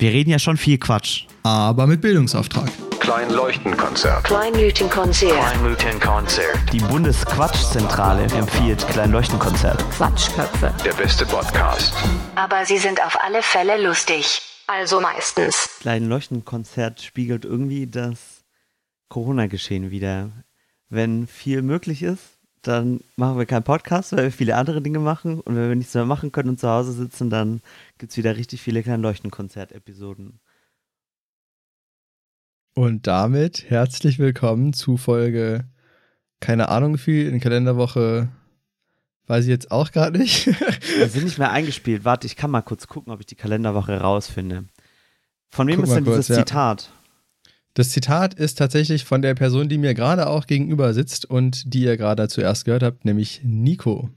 [0.00, 1.26] Wir reden ja schon viel Quatsch.
[1.42, 2.70] Aber mit Bildungsauftrag.
[3.00, 4.24] Kleinleuchtenkonzert.
[4.24, 5.34] Kleinleuchtenkonzert.
[5.34, 6.72] Kleinleuchtenkonzert.
[6.72, 9.78] Die Bundesquatschzentrale empfiehlt Kleinleuchtenkonzert.
[9.90, 10.72] Quatschköpfe.
[10.82, 11.92] Der beste Podcast.
[12.34, 14.40] Aber sie sind auf alle Fälle lustig.
[14.66, 15.68] Also meistens.
[15.80, 18.46] Kleinleuchtenkonzert spiegelt irgendwie das
[19.10, 20.30] Corona-Geschehen wieder.
[20.88, 25.40] Wenn viel möglich ist, dann machen wir keinen Podcast, weil wir viele andere Dinge machen.
[25.40, 27.60] Und wenn wir nichts mehr machen können und zu Hause sitzen, dann
[27.98, 30.40] gibt es wieder richtig viele Kleinleuchtenkonzert-Episoden.
[32.74, 35.64] Und damit herzlich willkommen zu Folge,
[36.40, 38.28] keine Ahnung wie viel, in Kalenderwoche,
[39.26, 40.46] weiß ich jetzt auch gerade nicht.
[40.98, 42.04] Wir sind nicht mehr eingespielt.
[42.04, 44.64] Warte, ich kann mal kurz gucken, ob ich die Kalenderwoche rausfinde.
[45.48, 46.44] Von wem Guck ist denn kurz, dieses ja.
[46.44, 46.90] Zitat?
[47.74, 51.82] Das Zitat ist tatsächlich von der Person, die mir gerade auch gegenüber sitzt und die
[51.82, 54.10] ihr gerade zuerst gehört habt, nämlich Nico.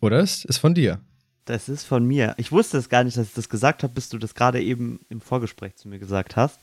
[0.00, 1.00] Oder es ist von dir.
[1.44, 2.34] Das ist von mir.
[2.38, 5.00] Ich wusste es gar nicht, dass ich das gesagt habe, bis du das gerade eben
[5.10, 6.60] im Vorgespräch zu mir gesagt hast,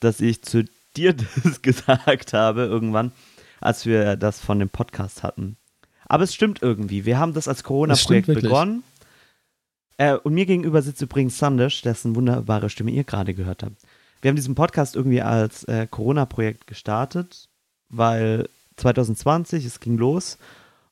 [0.00, 0.64] dass ich zu
[0.96, 3.12] dir das gesagt habe irgendwann,
[3.60, 5.56] als wir das von dem Podcast hatten.
[6.06, 7.04] Aber es stimmt irgendwie.
[7.04, 8.82] Wir haben das als Corona-Projekt begonnen.
[9.98, 13.76] Äh, und mir gegenüber sitzt übrigens Sandisch, dessen wunderbare Stimme ihr gerade gehört habt.
[14.20, 17.48] Wir haben diesen Podcast irgendwie als äh, Corona-Projekt gestartet,
[17.88, 20.38] weil 2020, es ging los.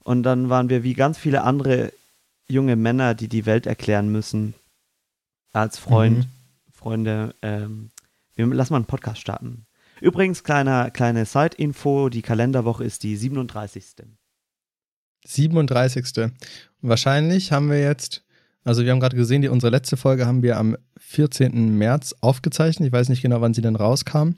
[0.04, 1.92] Und dann waren wir wie ganz viele andere
[2.48, 4.54] junge Männer, die die Welt erklären müssen,
[5.52, 6.24] als Freund, Mhm.
[6.72, 7.90] Freunde, ähm,
[8.36, 9.66] wir lassen mal einen Podcast starten.
[10.00, 14.04] Übrigens, kleiner, kleine Side-Info, die Kalenderwoche ist die 37.
[15.24, 16.04] 37.
[16.18, 16.32] Und
[16.82, 18.22] wahrscheinlich haben wir jetzt,
[18.62, 20.76] also wir haben gerade gesehen, die, unsere letzte Folge haben wir am
[21.08, 21.76] 14.
[21.78, 22.88] März aufgezeichnet.
[22.88, 24.30] Ich weiß nicht genau, wann sie denn rauskam.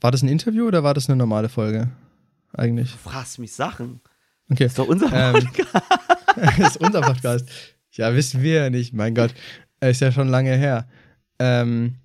[0.00, 1.90] War das ein Interview oder war das eine normale Folge?
[2.52, 2.90] Eigentlich.
[2.92, 4.00] Du fragst mich Sachen.
[4.50, 4.66] Okay.
[4.66, 5.82] Ist doch unser Ähm, Podcast.
[6.36, 7.48] das ist unser Podcast.
[7.92, 8.92] Ja, wissen wir ja nicht.
[8.92, 9.32] Mein Gott,
[9.80, 10.88] äh, ist ja schon lange her.
[11.38, 11.96] Ähm,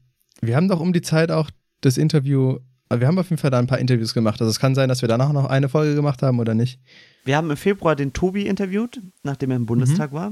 [0.42, 1.50] wir haben doch um die Zeit auch
[1.82, 4.40] das Interview, also wir haben auf jeden Fall da ein paar Interviews gemacht.
[4.42, 6.80] Also es kann sein, dass wir danach noch eine Folge gemacht haben oder nicht.
[7.26, 10.32] Wir haben im Februar den Tobi interviewt, nachdem er im Bundestag war.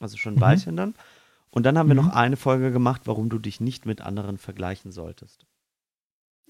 [0.00, 0.94] Also schon ein Weilchen dann.
[1.50, 2.06] Und dann haben wir Mhm.
[2.06, 5.46] noch eine Folge gemacht, warum du dich nicht mit anderen vergleichen solltest.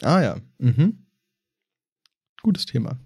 [0.02, 0.36] Ah ja.
[0.58, 1.06] Mhm.
[2.42, 2.98] Gutes Thema.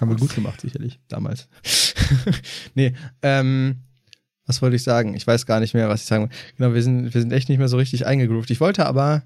[0.00, 1.48] Haben wir gut gemacht, sicherlich, damals.
[2.74, 3.80] nee, ähm,
[4.46, 5.14] was wollte ich sagen?
[5.14, 6.36] Ich weiß gar nicht mehr, was ich sagen wollte.
[6.56, 8.50] Genau, wir sind, wir sind echt nicht mehr so richtig eingegroovt.
[8.50, 9.22] Ich wollte aber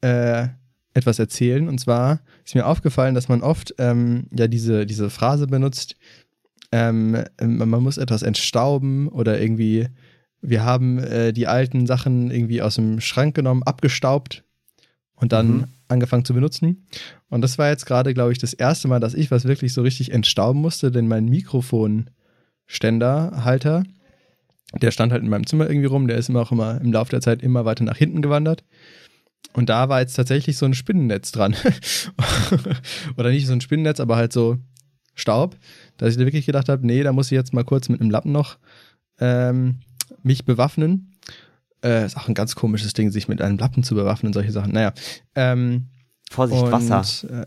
[0.00, 0.48] äh,
[0.94, 1.68] etwas erzählen.
[1.68, 5.96] Und zwar ist mir aufgefallen, dass man oft ähm, ja diese, diese Phrase benutzt,
[6.72, 9.88] ähm, man man muss etwas entstauben oder irgendwie,
[10.46, 14.44] wir haben äh, die alten Sachen irgendwie aus dem Schrank genommen, abgestaubt
[15.16, 15.64] und dann Mhm.
[15.88, 16.86] angefangen zu benutzen.
[17.28, 19.82] Und das war jetzt gerade, glaube ich, das erste Mal, dass ich was wirklich so
[19.82, 23.84] richtig entstauben musste, denn mein Mikrofonständerhalter,
[24.80, 27.10] der stand halt in meinem Zimmer irgendwie rum, der ist immer auch immer im Laufe
[27.10, 28.64] der Zeit immer weiter nach hinten gewandert.
[29.52, 31.54] Und da war jetzt tatsächlich so ein Spinnennetz dran.
[33.16, 34.58] Oder nicht so ein Spinnennetz, aber halt so
[35.14, 35.56] Staub,
[35.96, 38.10] dass ich da wirklich gedacht habe, nee, da muss ich jetzt mal kurz mit einem
[38.10, 38.58] Lappen noch
[39.20, 39.76] ähm,
[40.22, 41.12] mich bewaffnen.
[41.82, 44.72] Äh, ist auch ein ganz komisches Ding, sich mit einem Lappen zu bewaffnen, solche Sachen.
[44.72, 44.92] Naja.
[45.34, 45.88] Ähm,
[46.30, 47.42] Vorsicht, und, Wasser.
[47.42, 47.46] Äh,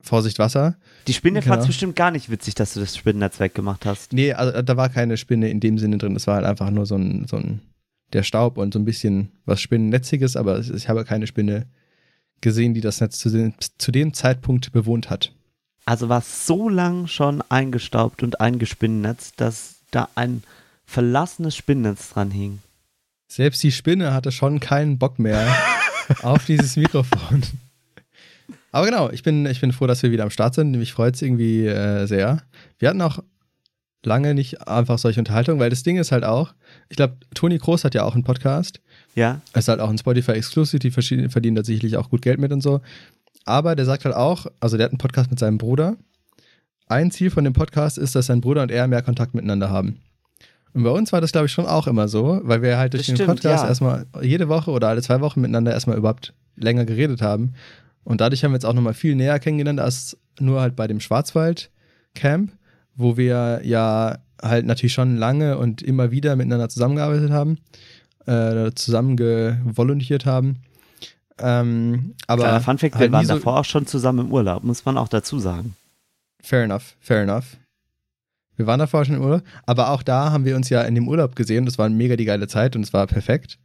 [0.00, 0.76] Vorsicht, Wasser.
[1.06, 1.52] Die Spinne genau.
[1.54, 4.12] fand es bestimmt gar nicht witzig, dass du das Spinnennetz weggemacht hast.
[4.12, 6.14] Nee, also da war keine Spinne in dem Sinne drin.
[6.14, 7.60] Das war halt einfach nur so ein, so ein
[8.12, 11.66] der Staub und so ein bisschen was Spinnennetziges, aber es- ich habe keine Spinne
[12.40, 15.32] gesehen, die das Netz zu dem, zu dem Zeitpunkt bewohnt hat.
[15.86, 20.42] Also war es so lang schon eingestaubt und eingespinnennetzt, dass da ein
[20.86, 22.60] verlassenes Spinnennetz dran hing.
[23.28, 25.46] Selbst die Spinne hatte schon keinen Bock mehr
[26.22, 27.42] auf dieses Mikrofon.
[28.70, 30.72] Aber genau, ich bin, ich bin froh, dass wir wieder am Start sind.
[30.72, 32.42] Mich freut es irgendwie äh, sehr.
[32.78, 33.20] Wir hatten auch
[34.04, 36.54] lange nicht einfach solche Unterhaltungen, weil das Ding ist halt auch,
[36.88, 38.80] ich glaube, Toni Kroos hat ja auch einen Podcast.
[39.14, 42.38] Ja, Er ist halt auch ein Spotify Exclusive, die verdienen da sicherlich auch gut Geld
[42.38, 42.80] mit und so.
[43.44, 45.96] Aber der sagt halt auch, also der hat einen Podcast mit seinem Bruder.
[46.86, 50.00] Ein Ziel von dem Podcast ist, dass sein Bruder und er mehr Kontakt miteinander haben.
[50.74, 53.02] Und bei uns war das, glaube ich, schon auch immer so, weil wir halt durch
[53.02, 53.68] Das den stimmt, Podcast ja.
[53.68, 57.54] erstmal jede Woche oder alle zwei Wochen miteinander erstmal überhaupt länger geredet haben.
[58.02, 60.98] Und dadurch haben wir jetzt auch nochmal viel näher kennengelernt als nur halt bei dem
[61.00, 62.50] Schwarzwald-Camp,
[62.96, 67.58] wo wir ja halt natürlich schon lange und immer wieder miteinander zusammengearbeitet haben,
[68.26, 69.16] äh, zusammen
[70.26, 70.56] haben.
[71.38, 74.64] Ähm, aber kleiner Funfact, wir halt nie waren so- davor auch schon zusammen im Urlaub,
[74.64, 75.76] muss man auch dazu sagen.
[76.42, 77.56] Fair enough, fair enough.
[78.56, 81.08] Wir waren davor schon im Urlaub, aber auch da haben wir uns ja in dem
[81.08, 81.66] Urlaub gesehen.
[81.66, 83.58] Das war mega die geile Zeit und es war perfekt.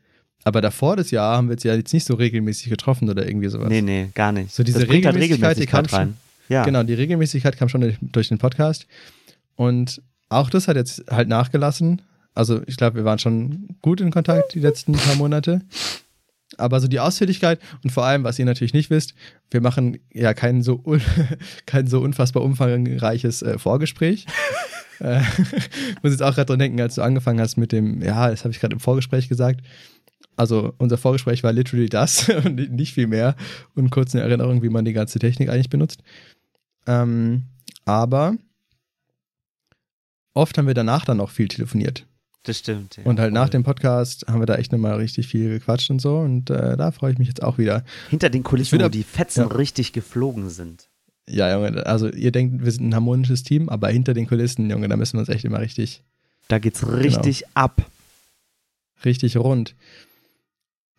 [0.44, 3.50] Aber davor das Jahr haben wir uns ja jetzt nicht so regelmäßig getroffen oder irgendwie
[3.50, 3.70] sowas.
[3.70, 4.54] Nee, nee, gar nicht.
[4.54, 6.18] So diese bringt halt Regelmäßigkeit, die kam Regelmäßigkeit rein.
[6.48, 8.88] Ja, Genau, die Regelmäßigkeit kam schon durch, den Podcast.
[9.56, 12.02] Und auch das hat jetzt halt nachgelassen.
[12.34, 15.62] Also ich glaube, wir waren schon gut in Kontakt die letzten paar Monate.
[16.58, 19.14] aber so die Ausführlichkeit und vor allem, was ihr natürlich nicht wisst,
[19.52, 20.84] wir machen ja kein so,
[21.66, 24.26] kein so unfassbar umfangreiches äh, Vorgespräch.
[25.00, 25.22] Äh,
[26.02, 28.54] muss jetzt auch gerade dran denken, als du angefangen hast mit dem, ja, das habe
[28.54, 29.62] ich gerade im Vorgespräch gesagt.
[30.36, 33.36] Also unser Vorgespräch war literally das und nicht viel mehr
[33.76, 36.02] und kurz eine Erinnerung, wie man die ganze Technik eigentlich benutzt.
[36.88, 37.44] Ähm,
[37.86, 38.36] aber
[40.34, 42.06] oft haben wir danach dann auch viel telefoniert.
[42.44, 42.96] Das stimmt.
[42.96, 46.00] Ja, Und halt nach dem Podcast haben wir da echt nochmal richtig viel gequatscht und
[46.00, 46.20] so.
[46.20, 47.84] Und äh, da freue ich mich jetzt auch wieder.
[48.10, 49.48] Hinter den Kulissen, wo die Fetzen ja.
[49.48, 50.90] richtig geflogen sind.
[51.30, 54.88] Ja, Junge, also ihr denkt, wir sind ein harmonisches Team, aber hinter den Kulissen, Junge,
[54.88, 56.04] da müssen wir uns echt immer richtig,
[56.48, 57.86] Da geht's richtig ab.
[59.06, 59.76] richtig rund.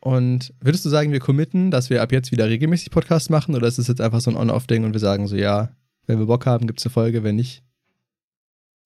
[0.00, 3.66] Und würdest du sagen, wir committen, dass wir ab jetzt wieder regelmäßig Podcasts machen oder
[3.66, 5.70] ist es jetzt einfach so ein On-Off-Ding und wir sagen so, ja,
[6.06, 7.62] wenn wir Bock haben, gibt es eine Folge, wenn nicht?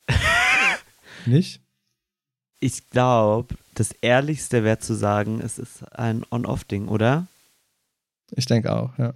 [1.27, 1.61] nicht?
[2.59, 7.27] Ich glaube, das Ehrlichste wäre zu sagen, es ist ein On-Off-Ding, oder?
[8.33, 9.13] Ich denke auch, ja.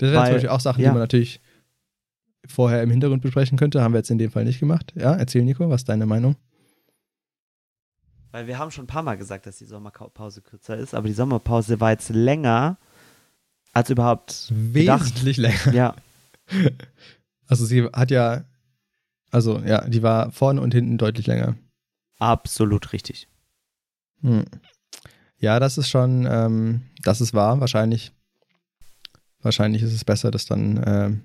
[0.00, 0.88] Das wären zum Beispiel auch Sachen, ja.
[0.88, 1.40] die man natürlich
[2.46, 3.82] vorher im Hintergrund besprechen könnte.
[3.82, 4.92] Haben wir jetzt in dem Fall nicht gemacht.
[4.96, 6.36] Ja, erzähl Nico, was ist deine Meinung?
[8.32, 11.14] Weil wir haben schon ein paar Mal gesagt, dass die Sommerpause kürzer ist, aber die
[11.14, 12.78] Sommerpause war jetzt länger
[13.72, 15.04] als überhaupt gedacht.
[15.04, 15.72] Wesentlich länger.
[15.72, 15.94] Ja,
[17.50, 18.44] Also sie hat ja,
[19.30, 21.56] also ja, die war vorne und hinten deutlich länger.
[22.18, 23.28] absolut richtig.
[24.20, 24.44] Hm.
[25.38, 27.60] Ja, das ist schon, ähm, das ist wahr.
[27.60, 28.12] Wahrscheinlich,
[29.42, 31.22] wahrscheinlich ist es besser, das dann ähm,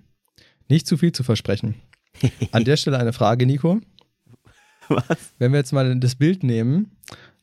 [0.67, 1.75] nicht zu viel zu versprechen.
[2.51, 3.81] An der Stelle eine Frage, Nico.
[4.88, 5.33] Was?
[5.39, 6.91] Wenn wir jetzt mal das Bild nehmen,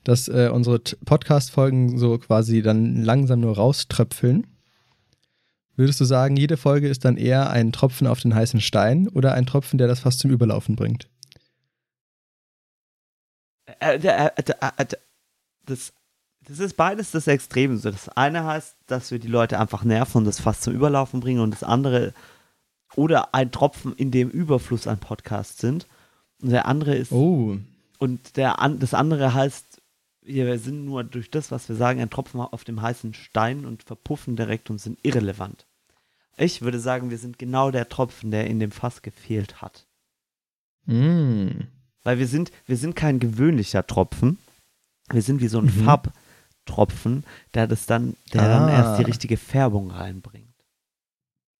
[0.04, 4.46] dass äh, unsere Podcast-Folgen so quasi dann langsam nur rauströpfeln,
[5.76, 9.34] würdest du sagen, jede Folge ist dann eher ein Tropfen auf den heißen Stein oder
[9.34, 11.08] ein Tropfen, der das fast zum Überlaufen bringt?
[13.80, 14.86] Äh, äh, äh, äh, äh,
[15.66, 15.92] das,
[16.48, 17.76] das ist beides das Extrem.
[17.78, 21.20] So, das eine heißt, dass wir die Leute einfach nerven und das fast zum Überlaufen
[21.20, 22.12] bringen und das andere
[22.94, 25.86] oder ein Tropfen in dem Überfluss an Podcasts sind.
[26.42, 27.56] Und der andere ist Oh,
[27.98, 29.80] Und der an, das andere heißt,
[30.22, 33.82] wir sind nur durch das, was wir sagen, ein Tropfen auf dem heißen Stein und
[33.82, 35.66] verpuffen direkt und sind irrelevant.
[36.36, 39.86] Ich würde sagen, wir sind genau der Tropfen, der in dem Fass gefehlt hat.
[40.86, 41.48] mm.
[42.04, 44.38] Weil wir sind, wir sind kein gewöhnlicher Tropfen.
[45.08, 45.70] Wir sind wie so ein Mhm.
[46.67, 47.25] Farbtropfen,
[47.55, 48.73] der das dann, der dann Ah.
[48.73, 50.49] erst die richtige Färbung reinbringt.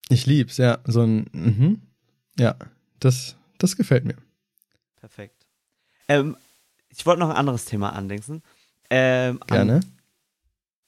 [0.09, 0.79] ich lieb's, ja.
[0.85, 1.81] So ein, mhm.
[2.37, 2.55] ja,
[2.99, 4.15] das, das gefällt mir.
[4.97, 5.45] Perfekt.
[6.07, 6.37] Ähm,
[6.89, 8.43] ich wollte noch ein anderes Thema andenken.
[8.89, 9.79] Ähm, an- Gerne.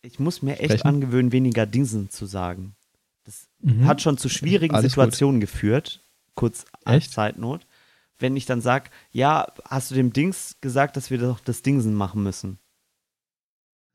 [0.01, 0.87] ich muss mir echt Sprechen.
[0.87, 2.75] angewöhnen, weniger Dingsen zu sagen.
[3.23, 3.85] Das Mhm.
[3.85, 6.03] hat schon zu schwierigen Alles Situationen geführt,
[6.35, 7.13] kurz als Echt?
[7.13, 7.65] Zeitnot.
[8.19, 11.95] Wenn ich dann sage, ja, hast du dem Dings gesagt, dass wir doch das Dingsen
[11.95, 12.59] machen müssen?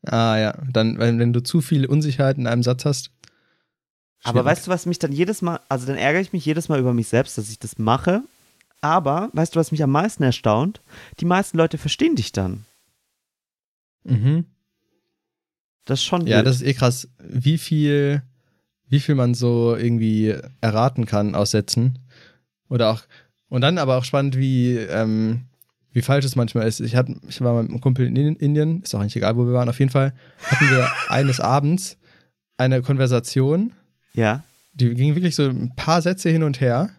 [0.07, 3.11] Ah ja, dann, wenn, wenn du zu viele Unsicherheiten in einem Satz hast.
[4.23, 6.79] Aber weißt du, was mich dann jedes Mal, also dann ärgere ich mich jedes Mal
[6.79, 8.23] über mich selbst, dass ich das mache.
[8.83, 10.81] Aber, weißt du, was mich am meisten erstaunt?
[11.21, 12.65] Die meisten Leute verstehen dich dann.
[14.05, 14.47] Mhm.
[15.85, 16.47] Das ist schon Ja, wild.
[16.47, 18.23] das ist eh krass, wie viel,
[18.89, 21.99] wie viel man so irgendwie erraten kann aus Sätzen.
[22.69, 23.03] Oder auch,
[23.49, 25.47] und dann aber auch spannend, wie, ähm,
[25.93, 26.81] wie falsch es manchmal ist.
[26.81, 29.53] Ich, hatte, ich war mit einem Kumpel in Indien, ist auch nicht egal, wo wir
[29.53, 29.69] waren.
[29.69, 30.13] Auf jeden Fall
[30.45, 31.99] hatten wir eines Abends
[32.57, 33.73] eine Konversation,
[34.15, 34.45] ja.
[34.73, 36.91] die ging wirklich so ein paar Sätze hin und her.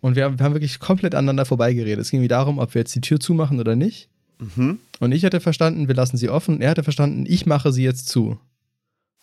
[0.00, 2.00] Und wir haben, wir haben wirklich komplett aneinander vorbeigeredet.
[2.00, 4.08] Es ging wie darum, ob wir jetzt die Tür zumachen oder nicht.
[4.38, 4.78] Mhm.
[4.98, 6.56] Und ich hatte verstanden, wir lassen sie offen.
[6.56, 8.38] Und er hatte verstanden, ich mache sie jetzt zu.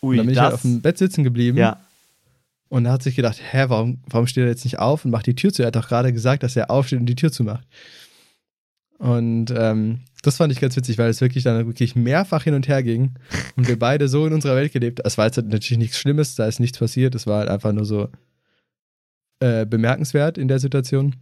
[0.04, 0.72] Ui, und dann bin ich halt auf das.
[0.72, 1.58] dem Bett sitzen geblieben.
[1.58, 1.82] Ja.
[2.70, 5.26] Und er hat sich gedacht, hä, warum, warum steht er jetzt nicht auf und macht
[5.26, 5.64] die Tür zu?
[5.64, 7.66] Er hat doch gerade gesagt, dass er aufsteht und die Tür zumacht.
[9.00, 12.68] Und ähm, das fand ich ganz witzig, weil es wirklich dann wirklich mehrfach hin und
[12.68, 13.14] her ging
[13.56, 15.02] und wir beide so in unserer Welt gelebt.
[15.06, 17.14] Es war jetzt natürlich nichts Schlimmes, da ist nichts passiert.
[17.14, 18.10] Es war halt einfach nur so
[19.40, 21.16] äh, bemerkenswert in der Situation.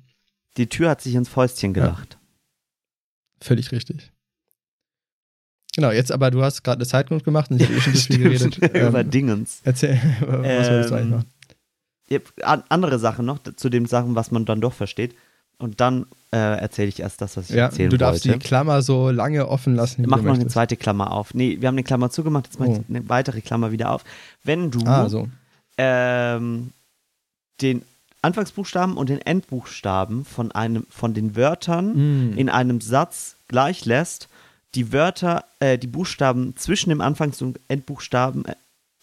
[0.58, 2.18] Die Tür hat sich ins Fäustchen gelacht.
[3.42, 4.12] Völlig richtig.
[5.76, 8.00] Genau, jetzt aber du hast gerade eine Zeitnot gemacht und ich habe eh schon so
[8.14, 8.58] viel geredet.
[8.74, 9.60] Über Ähm, Dingens.
[9.66, 10.30] erzähl, was
[10.70, 11.30] wolltest du eigentlich Ähm, machen?
[12.08, 15.16] Ja, an- andere Sachen noch, zu den Sachen, was man dann doch versteht.
[15.58, 18.40] Und dann äh, erzähle ich erst das, was ich Ja, erzählen du darfst wollte.
[18.40, 21.34] die Klammer so lange offen lassen, wie Mach noch eine zweite Klammer auf.
[21.34, 22.84] Nee, wir haben eine Klammer zugemacht, jetzt mach ich Oh.
[22.90, 24.04] eine weitere Klammer wieder auf.
[24.44, 25.30] Wenn du Ah, so.
[25.78, 26.72] ähm,
[27.62, 27.84] den
[28.22, 32.38] Anfangsbuchstaben und den Endbuchstaben von einem von den Wörtern Mm.
[32.38, 34.28] in einem Satz gleich lässt,
[34.74, 38.56] die Wörter, äh, die Buchstaben zwischen dem Anfangs- und Endbuchstaben äh,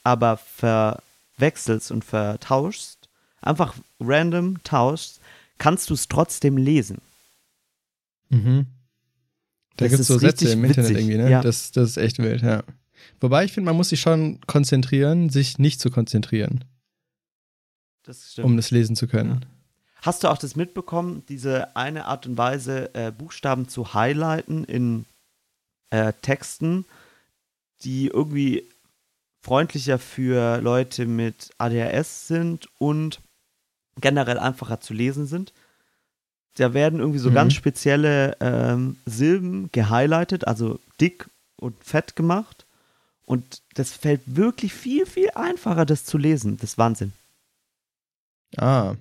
[0.05, 2.99] aber verwechselst und vertauschst,
[3.41, 5.21] einfach random tauschst,
[5.63, 7.01] kannst du es trotzdem lesen.
[8.31, 8.67] Mhm.
[9.77, 11.31] Da gibt es so Sätze im Internet witzig, irgendwie, ne?
[11.31, 11.41] ja.
[11.41, 12.65] Das, das ist echt wild, ja.
[13.21, 16.65] Wobei ich finde, man muss sich schon konzentrieren, sich nicht zu konzentrieren,
[18.03, 18.47] Das stimmt.
[18.47, 19.45] um das lesen zu können.
[20.01, 25.05] Hast du auch das mitbekommen, diese eine Art und Weise, äh, Buchstaben zu highlighten in
[25.91, 26.87] äh, Texten,
[27.83, 28.69] die irgendwie
[29.43, 33.21] freundlicher für Leute mit ADHS sind und
[34.01, 35.53] generell einfacher zu lesen sind?
[36.57, 37.35] Da werden irgendwie so Mhm.
[37.35, 42.67] ganz spezielle ähm, Silben gehighlightet, also dick und fett gemacht.
[43.25, 46.57] Und das fällt wirklich viel, viel einfacher, das zu lesen.
[46.59, 47.13] Das ist Wahnsinn.
[48.57, 48.95] Ah.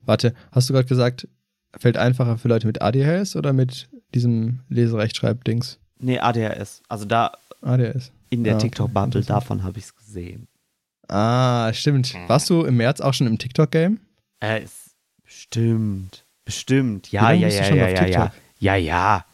[0.00, 1.28] Warte, hast du gerade gesagt,
[1.76, 5.78] fällt einfacher für Leute mit ADHS oder mit diesem Leserechtschreibdings?
[5.98, 6.82] Nee, ADHS.
[6.88, 8.12] Also da ADHS.
[8.30, 8.68] in der Ah, okay.
[8.68, 9.30] TikTok-Bubble, Interessant.
[9.42, 10.48] davon habe ich es gesehen.
[11.08, 12.14] Ah, stimmt.
[12.28, 14.00] Warst du im März auch schon im TikTok-Game?
[14.42, 16.24] Äh, ist bestimmt.
[16.44, 17.10] Bestimmt.
[17.12, 18.32] Ja, ja, ja, ja, ja, ja.
[18.58, 19.24] Ja, ja.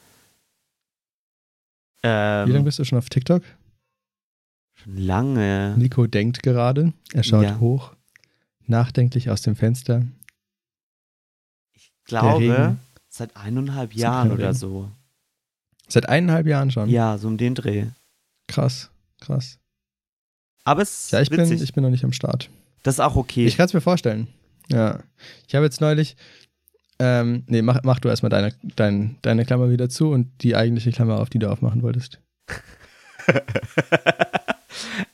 [2.03, 3.43] Wie lange Ähm, bist du schon auf TikTok?
[4.77, 5.75] schon lange.
[5.79, 6.93] Nico denkt gerade.
[7.15, 7.59] Er schaut Ja.
[7.61, 7.95] hoch,
[8.67, 10.03] nachdenklich aus dem Fenster.
[11.75, 12.77] Ich glaube,
[13.09, 14.55] seit eineinhalb Jahren oder Regen.
[14.59, 14.91] so.
[15.89, 16.91] Seit eineinhalb Jahren schon.
[16.91, 17.87] Ja, so um den Dreh.
[18.49, 19.59] Krass, krass.
[20.65, 21.63] Aber es ist Ja, ich bin, witzig.
[21.63, 22.51] ich bin noch nicht am Start.
[22.83, 23.47] das ist auch okay.
[23.47, 24.27] Ich kann es mir vorstellen.
[24.71, 25.01] Ja.
[25.47, 26.17] Ich habe jetzt neulich.
[26.99, 30.93] Ähm, nee, mach, mach du erstmal deine, dein, deine Klammer wieder zu und die eigentliche
[30.93, 32.21] Klammer auf, die du aufmachen wolltest.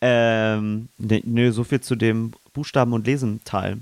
[0.00, 3.78] ähm, nö, so viel zu dem Buchstaben- und Lesen-Teil.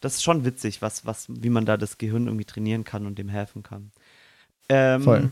[0.00, 3.18] Das ist schon witzig, was, was, wie man da das Gehirn irgendwie trainieren kann und
[3.18, 3.92] dem helfen kann.
[4.68, 5.30] Ähm, Voll.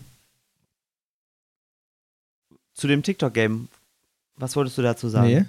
[2.74, 3.68] Zu dem TikTok-Game,
[4.36, 5.26] was wolltest du dazu sagen?
[5.26, 5.44] Nee.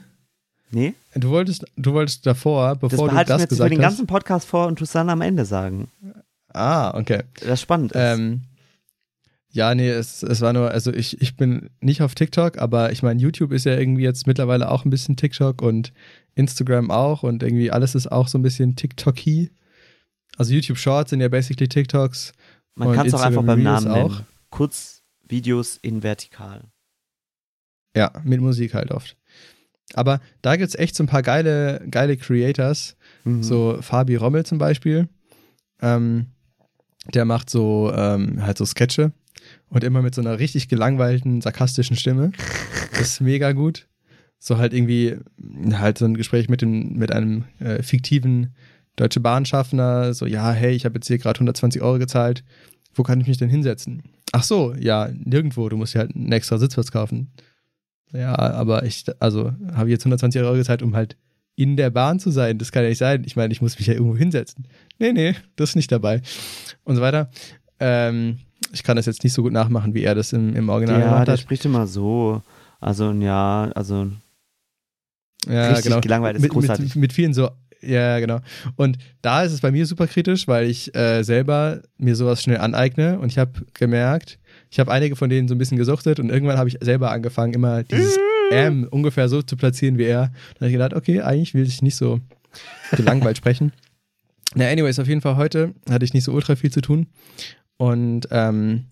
[0.72, 0.94] Nee?
[1.16, 3.72] Du wolltest, du wolltest davor, Das bevor du behalte ich mir das jetzt für gesagt
[3.72, 3.84] den hast.
[3.92, 5.90] ganzen Podcast vor und tu es dann am Ende sagen.
[6.54, 7.24] Ah, okay.
[7.46, 7.98] Das spannend ist.
[8.00, 8.42] Ähm,
[9.54, 13.04] ja, nee, es, es war nur, also ich, ich bin nicht auf TikTok, aber ich
[13.04, 15.92] meine, YouTube ist ja irgendwie jetzt mittlerweile auch ein bisschen TikTok und
[16.36, 19.50] Instagram auch und irgendwie alles ist auch so ein bisschen TikTok-y.
[20.38, 22.32] Also YouTube Shorts sind ja basically TikToks.
[22.76, 24.26] Man und kann es auch einfach beim Namen nennen.
[24.50, 26.62] Kurzvideos in vertikal.
[27.96, 29.18] Ja, mit Musik halt oft.
[29.94, 33.44] Aber da gibt es echt so ein paar geile, geile Creators, Mhm.
[33.44, 35.08] so Fabi Rommel zum Beispiel.
[35.82, 36.28] Ähm,
[37.14, 39.12] der macht so ähm, halt so Sketche
[39.70, 42.32] und immer mit so einer richtig gelangweilten, sarkastischen Stimme.
[42.92, 43.88] Das ist mega gut.
[44.40, 45.18] So halt irgendwie
[45.74, 48.56] halt so ein Gespräch mit, dem, mit einem äh, fiktiven
[48.96, 50.14] Deutsche Bahnschaffner.
[50.16, 52.44] So, ja, hey, ich habe jetzt hier gerade 120 Euro gezahlt.
[52.96, 54.04] Wo kann ich mich denn hinsetzen?
[54.32, 55.70] Ach so, ja, nirgendwo.
[55.70, 57.32] Du musst dir halt einen extra Sitzplatz kaufen.
[58.14, 61.18] Ja, aber ich, also habe ich jetzt 120 Euro gezahlt, um halt
[61.56, 62.58] in der Bahn zu sein.
[62.58, 63.24] Das kann ja nicht sein.
[63.26, 64.68] Ich meine, ich muss mich ja irgendwo hinsetzen.
[65.00, 66.22] Nee, nee, das ist nicht dabei.
[66.84, 67.30] Und so weiter.
[67.80, 68.40] Ähm,
[68.72, 71.06] ich kann das jetzt nicht so gut nachmachen, wie er das im, im Original ja,
[71.08, 71.40] gemacht der hat.
[71.40, 72.42] spricht immer so.
[72.80, 74.12] Also, ja, also
[75.48, 76.96] Ja, richtig gelangweilt ist mit, großartig.
[76.96, 77.50] Mit, mit vielen so,
[77.82, 78.40] ja, genau.
[78.76, 82.60] Und da ist es bei mir super kritisch, weil ich äh, selber mir sowas schnell
[82.60, 84.40] aneigne und ich habe gemerkt,
[84.72, 87.54] ich habe einige von denen so ein bisschen gesuchtet und irgendwann habe ich selber angefangen,
[87.54, 88.18] immer dieses
[88.52, 90.32] M ungefähr so zu platzieren wie er.
[90.54, 92.22] Dann habe ich gedacht, okay, eigentlich will ich nicht so
[92.92, 93.74] gelangweilt sprechen.
[94.56, 97.08] Na, anyways, auf jeden Fall heute hatte ich nicht so ultra viel zu tun
[97.78, 98.86] und ähm,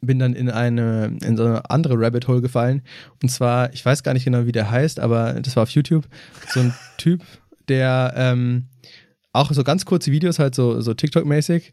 [0.00, 2.82] bin dann in eine, in so eine andere Rabbit Hole gefallen.
[3.22, 6.06] Und zwar, ich weiß gar nicht genau, wie der heißt, aber das war auf YouTube.
[6.48, 7.22] So ein Typ,
[7.68, 8.68] der ähm,
[9.32, 11.72] auch so ganz kurze Videos, halt so, so TikTok-mäßig,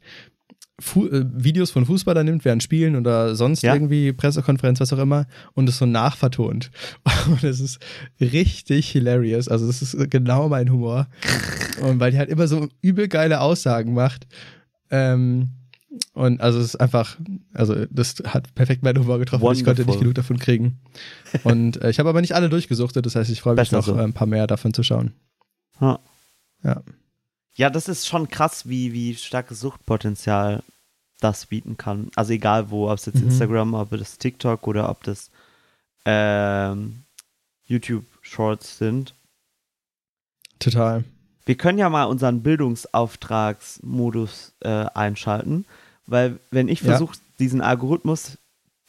[0.81, 3.73] Fu äh, Videos von Fußballern nimmt während Spielen oder sonst Ja.
[3.73, 6.71] irgendwie Pressekonferenz, was auch immer, und es so nachvertont.
[7.27, 7.79] Und es ist
[8.19, 9.47] richtig hilarious.
[9.47, 11.07] Also, das ist genau mein Humor.
[11.81, 14.27] Und weil die halt immer so übel geile Aussagen macht.
[14.89, 15.50] Ähm,
[16.13, 17.17] und also es ist einfach,
[17.53, 19.43] also das hat perfekt meinen Humor getroffen.
[19.51, 20.00] Ich konnte nicht Wonderful.
[20.01, 20.79] genug davon kriegen.
[21.43, 23.83] Und äh, ich habe aber nicht alle durchgesuchtet, das heißt, ich freue mich Besser noch,
[23.85, 23.97] so.
[23.97, 25.11] äh, ein paar mehr davon zu schauen.
[25.81, 26.00] Ja.
[26.63, 26.81] Ja.
[27.55, 30.63] Ja, das ist schon krass, wie, wie starkes Suchtpotenzial
[31.20, 32.10] das bieten kann.
[32.15, 33.29] Also egal wo, ob es jetzt Mhm.
[33.29, 35.29] Instagram, ob das TikTok oder ob das
[36.05, 37.03] ähm,
[37.65, 39.13] YouTube Shorts sind.
[40.60, 41.03] Total.
[41.46, 45.65] Wir können ja mal unseren Bildungsauftragsmodus äh, einschalten,
[46.08, 46.89] weil wenn ich Ja.
[46.89, 48.38] versuche, diesen Algorithmus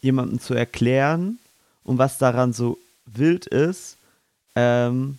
[0.00, 1.38] jemandem zu erklären
[1.84, 3.96] und was daran so wild ist,
[4.54, 5.18] ähm,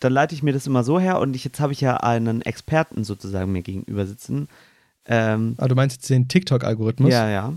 [0.00, 2.42] dann leite ich mir das immer so her und ich, jetzt habe ich ja einen
[2.42, 4.48] Experten sozusagen mir gegenüber sitzen.
[5.06, 7.12] Ähm, Aber du meinst jetzt den TikTok-Algorithmus?
[7.12, 7.52] ja, ja.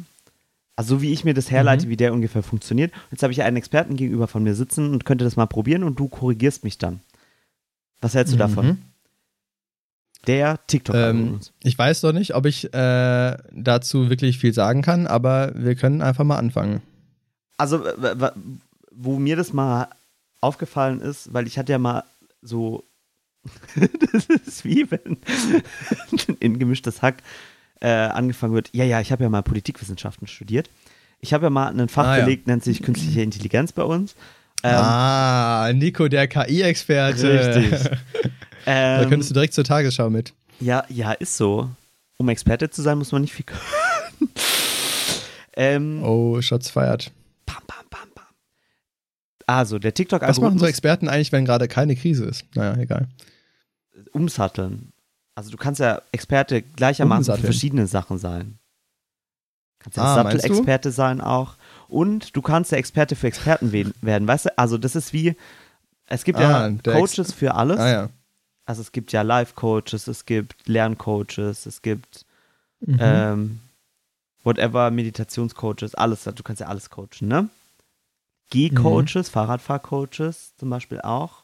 [0.76, 1.90] Also so wie ich mir das herleite, Mhm.
[1.92, 2.92] wie der ungefähr funktioniert.
[3.12, 6.00] Jetzt habe ich einen Experten gegenüber von mir sitzen und könnte das mal probieren und
[6.00, 7.00] du korrigierst mich dann.
[8.02, 8.66] Was hältst du davon?
[8.66, 8.78] Mhm.
[10.26, 15.06] Der tiktok Ähm, ich weiß doch nicht, ob ich äh, dazu wirklich viel sagen kann,
[15.06, 16.82] aber wir können einfach mal anfangen.
[17.58, 17.84] Also
[18.92, 19.90] wo mir das mal
[20.42, 22.04] aufgefallen ist, weil ich hatte ja mal
[22.44, 22.84] so,
[24.12, 25.18] das ist wie wenn
[26.40, 27.18] in gemischtes Hack
[27.82, 30.70] äh, angefangen wird, ja, ja, ich habe ja mal Politikwissenschaften studiert.
[31.20, 32.24] Ich habe ja mal ein Fach Ah, ja.
[32.26, 34.16] belegt, nennt sich künstliche Intelligenz bei uns.
[34.64, 37.56] Ähm, ah, Nico, der KI-Experte.
[37.58, 37.92] Richtig.
[38.66, 40.34] Da ähm, könntest du direkt zur Tagesschau mit.
[40.62, 41.70] Ja, ja, ist so.
[42.16, 44.32] Um Experte zu sein, muss man nicht viel können.
[45.58, 47.12] ähm, Oh, Shots feiert.
[49.48, 52.46] Also, der Was machen so TikTok-Algorithmus Experten eigentlich, wenn gerade keine Krise ist?
[52.56, 53.08] Naja, egal.
[54.12, 54.92] umsatteln.
[55.36, 58.60] Also, du kannst ja Experte gleichermaßen für verschiedene Sachen sein.
[59.80, 60.16] Du kannst ja Ah?
[60.16, 61.56] Sattelexperte sein auch.
[61.88, 64.28] Und du kannst ja Experte für Experten we- werden.
[64.28, 65.36] Weißt du, also, das ist wie,
[66.08, 67.80] es gibt Ah, ja Ex- Coaches für alles.
[67.80, 68.10] Ah ja.
[68.66, 72.26] Also, es gibt ja Life-Coaches, es gibt Lerncoaches, es gibt
[72.86, 72.98] Mhm.
[73.00, 73.60] ähm,
[74.44, 77.50] whatever, Meditationscoaches, alles, du kannst ja alles coachen, ne?
[78.54, 79.34] Geh-Coaches, Mhm.
[79.34, 81.44] Fahrradfahr-Coaches zum Beispiel auch.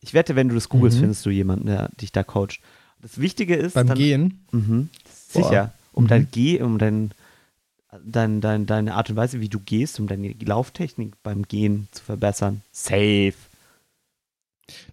[0.00, 1.02] Ich wette, wenn du das googelst, Mhm.
[1.02, 2.60] findest du jemanden, der dich da coacht.
[3.00, 4.44] Das Wichtige ist, Beim dann, Gehen.
[4.50, 4.86] Boah.
[5.28, 6.08] sicher, um Mhm.
[6.08, 7.12] dein Geh, um dein,
[8.04, 12.02] dein, dein, deine Art und Weise, wie du gehst, um deine Lauftechnik beim Gehen zu
[12.02, 12.62] verbessern.
[12.72, 13.34] Safe.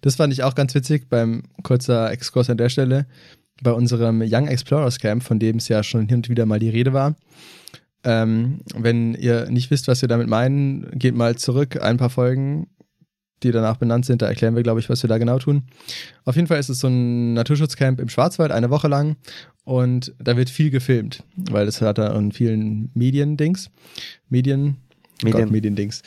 [0.02, 3.06] Das fand ich auch ganz witzig beim kurzer Exkurs an der Stelle.
[3.62, 6.68] Bei unserem Young Explorers Camp, von dem es ja schon hin und wieder mal die
[6.68, 7.14] Rede war.
[8.04, 12.68] Ähm, wenn ihr nicht wisst, was wir damit meinen, geht mal zurück, ein paar Folgen,
[13.42, 14.22] die danach benannt sind.
[14.22, 15.64] Da erklären wir, glaube ich, was wir da genau tun.
[16.24, 19.16] Auf jeden Fall ist es so ein Naturschutzcamp im Schwarzwald, eine Woche lang.
[19.64, 23.70] Und da wird viel gefilmt, weil das hat er in vielen Medien-Dings.
[24.28, 24.76] Medien,
[25.22, 25.44] Medien.
[25.44, 26.02] Gott, Medien-Dings.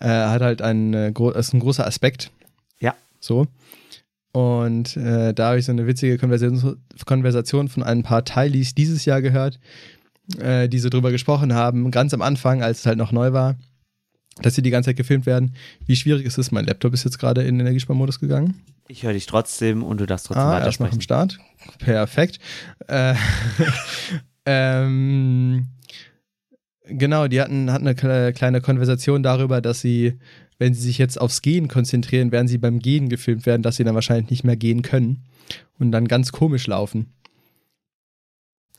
[0.00, 2.32] Äh, hat halt ein, äh, ist ein großer Aspekt.
[2.80, 2.94] Ja.
[3.20, 3.46] So.
[4.32, 9.04] Und äh, da habe ich so eine witzige Konversation, Konversation von ein paar Teilis dieses
[9.04, 9.58] Jahr gehört,
[10.40, 13.56] äh, die so drüber gesprochen haben, ganz am Anfang, als es halt noch neu war,
[14.42, 15.54] dass sie die ganze Zeit gefilmt werden.
[15.86, 16.50] Wie schwierig ist es?
[16.52, 18.60] Mein Laptop ist jetzt gerade in Energiesparmodus gegangen.
[18.88, 21.00] Ich höre dich trotzdem und du darfst trotzdem Ah, erst noch am.
[21.00, 21.38] Start.
[21.78, 22.38] Perfekt.
[22.86, 23.14] Äh,
[24.46, 25.66] ähm,
[26.84, 30.18] genau, die hatten, hatten eine kle- kleine Konversation darüber, dass sie,
[30.58, 33.84] wenn sie sich jetzt aufs Gehen konzentrieren, werden sie beim Gehen gefilmt werden, dass sie
[33.84, 35.24] dann wahrscheinlich nicht mehr gehen können
[35.78, 37.12] und dann ganz komisch laufen.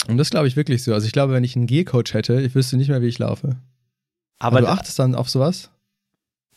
[0.09, 0.93] Und das glaube ich wirklich so.
[0.93, 3.57] Also ich glaube, wenn ich einen Gehcoach hätte, ich wüsste nicht mehr, wie ich laufe.
[4.39, 5.69] Aber Aber du achtest dann auf sowas?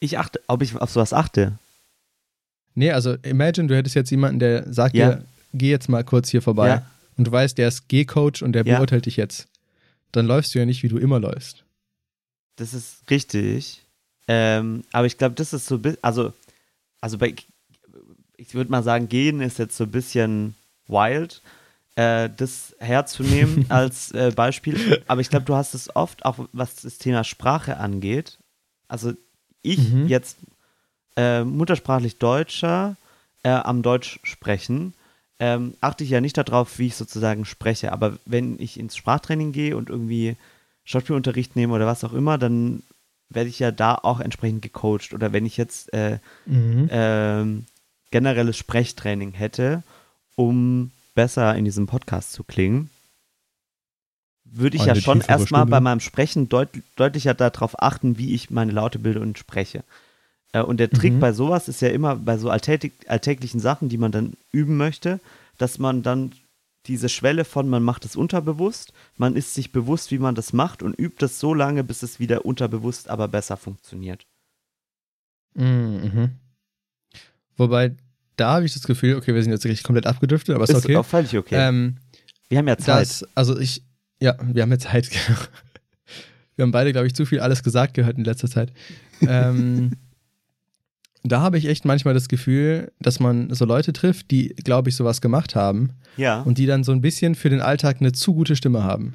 [0.00, 1.58] ich achte, ob ich auf sowas achte.
[2.74, 5.14] Nee, also imagine, du hättest jetzt jemanden, der sagt Ja.
[5.16, 6.68] dir, geh jetzt mal kurz hier vorbei.
[6.68, 6.86] Ja.
[7.16, 8.76] Und du weißt, der ist Gehcoach und der Ja.
[8.78, 9.46] beurteilt dich jetzt.
[10.10, 11.64] Dann läufst du ja nicht, wie du immer läufst.
[12.56, 13.82] Das ist richtig.
[14.28, 16.32] Ähm, aber ich glaube, das ist so, also,
[17.00, 17.34] also bei,
[18.36, 20.54] ich würde mal sagen, gehen ist jetzt so ein bisschen
[20.88, 21.42] wild,
[21.96, 25.02] äh, das herzunehmen als äh, Beispiel.
[25.06, 28.38] Aber ich glaube, du hast es oft, auch was das Thema Sprache angeht.
[28.88, 29.12] Also
[29.62, 30.08] ich Mhm.
[30.08, 30.38] jetzt
[31.16, 32.96] äh, muttersprachlich Deutscher
[33.42, 34.94] äh, am Deutsch sprechen,
[35.38, 37.92] ähm, achte ich ja nicht darauf, wie ich sozusagen spreche.
[37.92, 40.36] Aber wenn ich ins Sprachtraining gehe und irgendwie
[40.84, 42.82] Schauspielunterricht nehme oder was auch immer, dann
[43.28, 45.12] werde ich ja da auch entsprechend gecoacht.
[45.14, 46.18] Oder wenn ich jetzt äh,
[46.90, 47.64] ähm,
[48.10, 49.82] generelles Sprechtraining hätte,
[50.36, 52.90] um besser in diesem Podcast zu klingen,
[54.44, 58.34] würde ich Oh, ja eine schon erstmal bei meinem Sprechen deut deutlicher darauf achten, wie
[58.34, 59.84] ich meine Laute bilde und spreche.
[60.52, 61.20] Äh, und der Trick Mhm.
[61.20, 65.20] bei sowas ist ja immer bei so alltäglich, alltäglichen Sachen, die man dann üben möchte,
[65.58, 66.32] dass man dann
[66.86, 70.82] diese Schwelle von man macht es unterbewusst, man ist sich bewusst, wie man das macht
[70.82, 74.26] und übt es so lange, bis es wieder unterbewusst aber besser funktioniert.
[75.54, 76.32] Mhm.
[77.56, 77.96] Zeit.
[78.36, 80.96] Da habe ich das Gefühl, okay, wir sind jetzt richtig komplett abgedriftet, aber ist, okay.
[80.96, 81.56] auch völlig okay.
[81.56, 81.96] Ähm,
[82.48, 83.02] Wir haben ja Zeit.
[83.02, 83.82] das, also ich,
[84.20, 85.10] ja, wir haben jetzt Zeit.
[85.10, 85.38] genau.
[86.56, 88.72] wir haben beide, glaube ich, zu viel alles gesagt gehört in letzter Zeit.
[89.20, 89.92] ähm,
[91.24, 94.96] da habe ich echt manchmal das Gefühl, dass man so Leute trifft, die, glaube ich,
[94.96, 96.40] sowas gemacht haben ja.
[96.42, 99.14] und die dann so ein bisschen für den Alltag eine zu gute Stimme haben.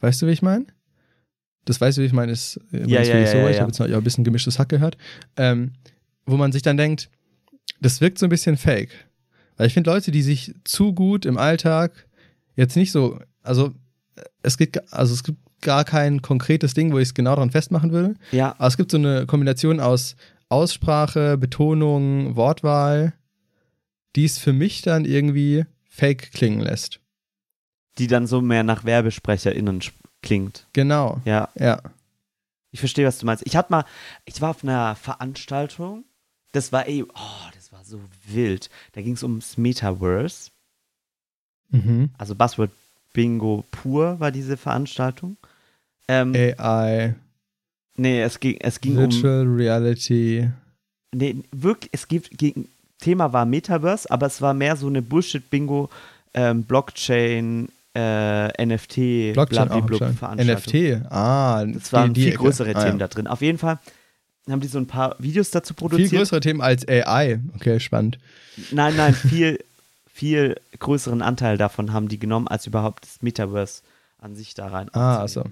[0.00, 0.66] Weißt du, wie ich meine?
[1.64, 3.56] Das weißt du, wie ich meine, ist äh, Ja, ist ja, ja, so, ja, ich
[3.56, 3.62] ja.
[3.62, 4.96] habe jetzt noch ein bisschen gemischtes Hack gehört,
[5.36, 5.72] ähm,
[6.26, 7.10] wo man sich dann denkt,
[7.80, 8.90] das wirkt so ein bisschen fake.
[9.56, 12.06] Weil ich finde Leute, die sich zu gut im Alltag
[12.56, 13.72] jetzt nicht so, also
[14.42, 17.90] es gibt, also es gibt gar kein konkretes Ding, wo ich es genau daran festmachen
[17.92, 20.16] würde, ja, aber es gibt so eine Kombination aus
[20.50, 23.14] Aussprache, Betonung, Wortwahl,
[24.14, 27.00] die es für mich dann irgendwie fake klingen lässt.
[27.98, 29.80] die dann so mehr nach WerbesprecherInnen
[30.22, 30.66] klingt.
[30.72, 31.20] Genau.
[31.24, 31.80] Ja, Ja.
[32.72, 33.46] ich verstehe, was du meinst.
[33.46, 33.84] Ich hatte mal,
[34.24, 36.04] ich war auf einer Veranstaltung,
[36.52, 38.70] das war ey, oh, war so wild.
[38.92, 40.50] Da ging es ums Metaverse,
[41.70, 42.10] Mhm.
[42.18, 42.70] also Buzzword
[43.12, 45.36] Bingo pur war diese Veranstaltung.
[46.08, 47.14] Ähm, AI.
[47.96, 48.98] Nee, es ging, es ging um.
[49.10, 50.48] Virtual Reality.
[51.14, 52.36] Nee, wirklich, es gibt.
[52.38, 55.90] Gegen, Thema war Metaverse, aber es war mehr so eine Bullshit-Bingo,
[56.32, 60.12] ähm, Blockchain, äh, NFT, Blockchain blablabla.
[60.12, 60.46] Veranstaltung.
[60.46, 61.02] NFT.
[61.12, 63.06] Ah, Das waren die- die viel größere Ah, Themen ja.
[63.06, 63.26] da drin.
[63.26, 63.78] Auf jeden Fall
[64.52, 66.10] haben die so ein paar Videos dazu Viel produziert.
[66.12, 67.40] größere Themen als AI.
[67.54, 68.18] Okay, spannend.
[68.70, 69.58] Nein, nein, viel,
[70.12, 73.82] viel größeren Anteil davon haben die genommen, als überhaupt das Metaverse
[74.18, 74.88] an sich da rein.
[74.92, 75.44] Ah, also.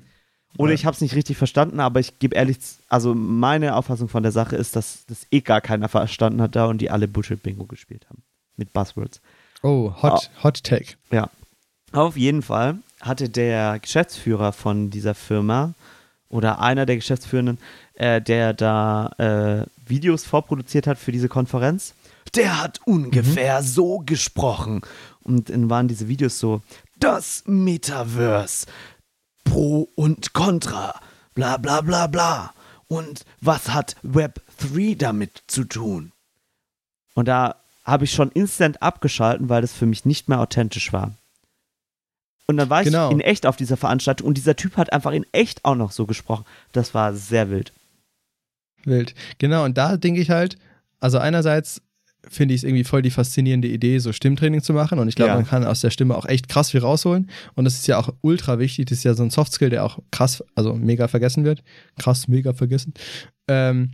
[0.58, 4.22] Oder ich habe es nicht richtig verstanden, aber ich gebe ehrlich, also meine Auffassung von
[4.22, 7.64] der Sache ist, dass das eh gar keiner verstanden hat da und die alle Bullshit-Bingo
[7.64, 8.22] gespielt haben.
[8.56, 9.22] Mit Buzzwords.
[9.62, 10.98] Oh, Hot, Hot Tech.
[11.10, 11.30] Ja.
[11.92, 15.72] Auf jeden Fall hatte der Geschäftsführer von dieser Firma
[16.28, 17.58] oder einer der Geschäftsführenden,
[17.94, 21.94] äh, der da äh, Videos vorproduziert hat für diese Konferenz,
[22.34, 24.80] der hat ungefähr so gesprochen.
[25.22, 26.62] Und dann waren diese Videos so,
[26.98, 28.66] das Metaverse,
[29.44, 31.00] Pro und Contra,
[31.34, 32.52] bla bla bla bla.
[32.88, 36.12] Und was hat Web 3 damit zu tun?
[37.14, 41.12] Und da habe ich schon instant abgeschalten, weil das für mich nicht mehr authentisch war.
[42.46, 43.08] Und dann war Genau.
[43.08, 45.90] ich in echt auf dieser Veranstaltung und dieser Typ hat einfach in echt auch noch
[45.92, 46.44] so gesprochen.
[46.72, 47.72] Das war sehr wild.
[48.84, 49.14] Wild.
[49.38, 50.56] Genau, und da denke ich halt,
[51.00, 51.82] also einerseits
[52.28, 55.00] finde ich es irgendwie voll die faszinierende Idee, so Stimmtraining zu machen.
[55.00, 55.34] Und ich glaube, Ja.
[55.36, 57.28] man kann aus der Stimme auch echt krass viel rausholen.
[57.54, 58.86] Und das ist ja auch ultra wichtig.
[58.86, 61.64] Das ist ja so ein Softskill, der auch krass, also mega vergessen wird.
[61.98, 62.94] Krass, mega vergessen.
[63.48, 63.90] Ähm,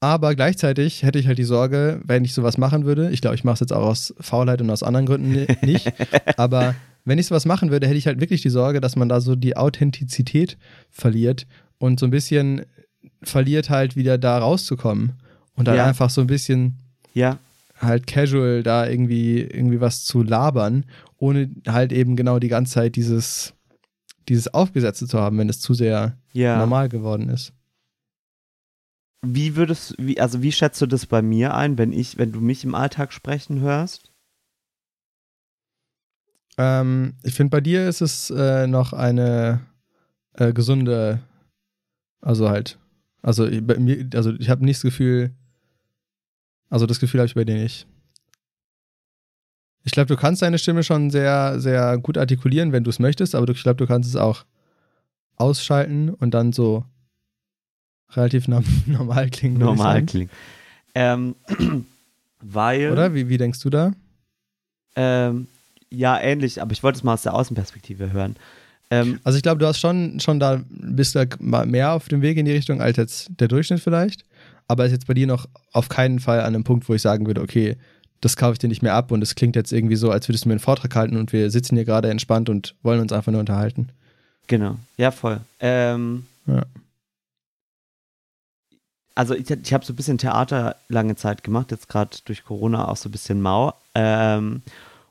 [0.00, 3.44] aber gleichzeitig hätte ich halt die Sorge, wenn ich sowas machen würde, ich glaube, ich
[3.44, 5.92] mache es jetzt auch aus Faulheit und aus anderen Gründen ni- nicht,
[6.38, 9.20] aber wenn ich sowas machen würde, hätte ich halt wirklich die Sorge, dass man da
[9.20, 10.58] so die Authentizität
[10.90, 11.46] verliert
[11.78, 12.62] und so ein bisschen
[13.22, 15.14] verliert halt wieder da rauszukommen
[15.54, 15.86] und dann Ja.
[15.86, 16.78] einfach so ein bisschen
[17.14, 17.38] Ja,
[17.78, 20.84] halt casual da irgendwie irgendwie was zu labern,
[21.18, 23.52] ohne halt eben genau die ganze Zeit dieses
[24.28, 26.58] dieses Aufgesetzte zu haben, wenn es zu sehr ja.
[26.58, 27.52] normal geworden ist.
[29.22, 32.40] Wie würdest wie, also wie schätzt du das bei mir ein, wenn ich, wenn du
[32.40, 34.12] mich im Alltag sprechen hörst?
[36.58, 39.60] Ähm, ich finde, bei dir ist es äh, noch eine
[40.34, 41.20] äh, gesunde,
[42.20, 42.78] also halt,
[43.26, 45.32] also ich- bei mir, also ich habe nicht das Gefühl,
[46.70, 47.86] also das Gefühl habe ich bei dir nicht.
[49.84, 53.34] Ich glaube, du kannst deine Stimme schon sehr, sehr gut artikulieren, wenn du es möchtest,
[53.34, 54.44] aber ich glaube, du kannst es auch
[55.36, 56.84] ausschalten und dann so
[58.12, 59.58] relativ norm normal klingen.
[59.58, 60.30] Normal klingen.
[60.94, 61.34] Ähm,
[62.40, 62.90] weil.
[62.90, 63.14] Oder?
[63.14, 63.92] Wie, wie denkst du da?
[64.96, 65.46] Ähm,
[65.90, 68.36] ja, ähnlich, aber ich wollte es mal aus der Außenperspektive hören.
[68.90, 71.24] Ähm, Also ich glaube, du hast schon, schon da, bist da
[71.64, 74.24] mehr auf dem Weg in die Richtung als jetzt der Durchschnitt vielleicht.
[74.68, 77.26] Aber ist jetzt bei dir noch auf keinen Fall an einem Punkt, wo ich sagen
[77.26, 77.76] würde, okay,
[78.20, 80.44] das kaufe ich dir nicht mehr ab und es klingt jetzt irgendwie so, als würdest
[80.44, 83.30] du mir einen Vortrag halten und wir sitzen hier gerade entspannt und wollen uns einfach
[83.30, 83.90] nur unterhalten.
[84.46, 85.40] genau, ja, voll.
[85.60, 86.62] Ähm, Ja.
[89.14, 92.88] also ich, ich habe so ein bisschen Theater lange Zeit gemacht, jetzt gerade durch Corona
[92.88, 93.74] auch so ein bisschen mau.
[93.94, 94.62] Ähm,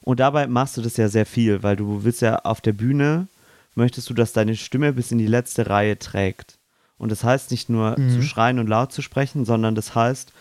[0.01, 3.27] und dabei machst du das ja sehr viel, weil du willst ja auf der Bühne,
[3.75, 6.57] möchtest du, dass deine Stimme bis in die letzte Reihe trägt.
[6.97, 8.09] Und das heißt nicht nur Mhm.
[8.09, 10.31] zu schreien und laut zu sprechen, sondern das heißt,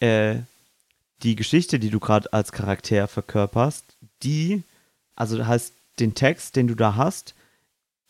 [0.00, 0.36] äh,
[1.22, 3.84] die Geschichte, die du gerade als Charakter verkörperst,
[4.22, 4.62] die,
[5.14, 7.34] also das heißt, den Text, den du da hast,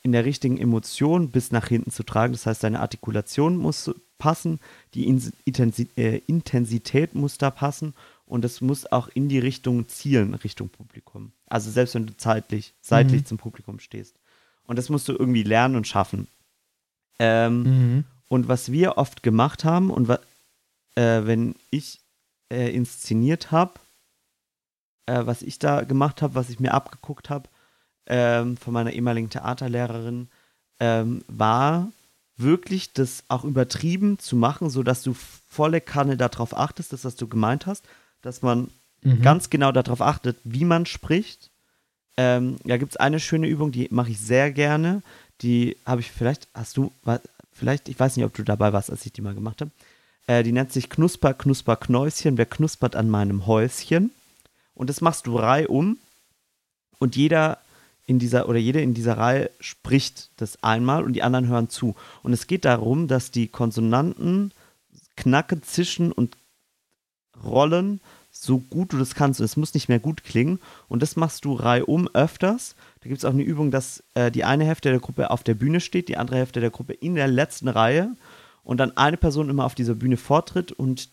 [0.03, 2.33] in der richtigen Emotion bis nach hinten zu tragen.
[2.33, 4.61] Das heißt, deine Artikulation muss passen,
[4.95, 7.95] die äh, Intensität muss da passen
[8.27, 11.33] und es muss auch in die Richtung zielen, Richtung Publikum.
[11.49, 13.27] Also selbst wenn du zeitlich, seitlich Mhm.
[13.27, 14.15] zum Publikum stehst.
[14.71, 16.29] Und das musst du irgendwie lernen und schaffen.
[17.19, 18.05] Ähm, Mhm.
[18.29, 21.99] und was wir oft gemacht haben und äh, wenn ich
[22.53, 23.73] äh, inszeniert habe,
[25.07, 27.49] äh, was ich da gemacht habe, was ich mir abgeguckt habe
[28.07, 30.29] ähm, von meiner ehemaligen Theaterlehrerin,
[30.79, 31.91] ähm, war
[32.37, 35.15] wirklich das auch übertrieben zu machen, sodass du
[35.49, 37.89] volle Kanne darauf achtest, das, was du gemeint hast,
[38.23, 38.71] dass man
[39.03, 39.23] Mhm.
[39.23, 41.50] ganz genau darauf achtet, wie man spricht.
[42.17, 45.03] Ähm, da gibt es eine schöne Übung, die mache ich sehr gerne.
[45.43, 46.93] Die habe ich vielleicht, hast du,
[47.53, 49.71] vielleicht, ich weiß nicht, ob du dabei warst, als ich die mal gemacht habe.
[50.27, 52.39] Äh, die nennt sich Knusper, Knusper, Knäuschen.
[52.39, 54.11] Wer knuspert an meinem Häuschen?
[54.75, 55.99] Und das machst du reihum.
[56.99, 57.59] Und jeder
[58.07, 61.95] in dieser oder jede in dieser Reihe spricht das einmal und die anderen hören zu.
[62.23, 64.53] Und es geht darum, dass die Konsonanten
[65.17, 66.37] knacken, zischen und
[67.45, 68.01] rollen,
[68.43, 69.41] so gut du das kannst.
[69.41, 70.59] Und es muss nicht mehr gut klingen.
[70.89, 72.75] Und das machst du reihum öfters.
[73.01, 75.55] Da gibt es auch eine Übung, dass äh, die eine Hälfte der Gruppe auf der
[75.55, 78.11] Bühne steht, die andere Hälfte der Gruppe in der letzten Reihe.
[78.65, 81.09] Und dann eine Person immer auf dieser Bühne vortritt und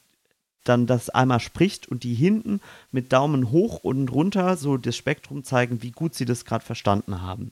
[0.63, 2.61] dann das einmal spricht und die hinten
[2.91, 7.21] mit Daumen hoch und runter so das Spektrum zeigen, wie gut sie das gerade verstanden
[7.21, 7.51] haben.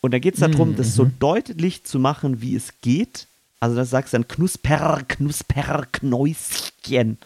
[0.00, 1.18] Und da geht es darum, Mm, das so mhm.
[1.18, 3.26] deutlich zu machen, wie es geht,
[3.60, 7.16] Also das sagst du dann Knusper, Knusper, Knäuschen.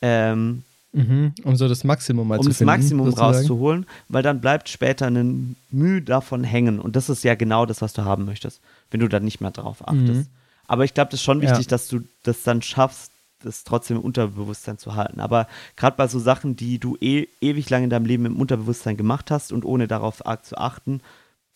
[0.00, 1.32] Ähm, Mhm.
[1.44, 2.66] Um so das Maximum mal um zu das finden.
[2.72, 3.34] Maximum sozusagen.
[3.36, 6.78] rauszuholen, weil dann bleibt später ein Mühe davon hängen.
[6.78, 9.50] Und das ist ja genau das, was du haben möchtest, wenn du dann nicht mehr
[9.52, 10.06] drauf achtest.
[10.12, 10.26] Mhm.
[10.66, 11.70] Aber ich glaube, das ist schon wichtig, Ja.
[11.70, 15.18] dass du das dann schaffst, das trotzdem im Unterbewusstsein zu halten.
[15.20, 18.96] Aber gerade bei so Sachen, die du eh, ewig lang in deinem Leben im Unterbewusstsein
[18.96, 21.00] gemacht hast und ohne darauf arg zu achten,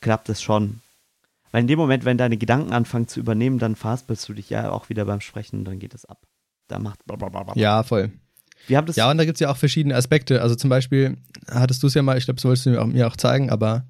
[0.00, 0.80] klappt es schon.
[1.52, 4.70] Weil in dem Moment, wenn deine Gedanken anfangen zu übernehmen, dann verhaspelst du dich ja
[4.70, 6.18] auch wieder beim Sprechen und dann geht es ab.
[6.68, 7.54] Da macht blablabla.
[7.54, 8.10] Ja, voll.
[8.68, 10.42] Wir haben das Ja, und da gibt es ja auch verschiedene Aspekte.
[10.42, 11.16] Also zum Beispiel
[11.50, 13.50] hattest du es ja mal, ich glaube, das wolltest du mir auch, mir auch zeigen,
[13.50, 13.84] aber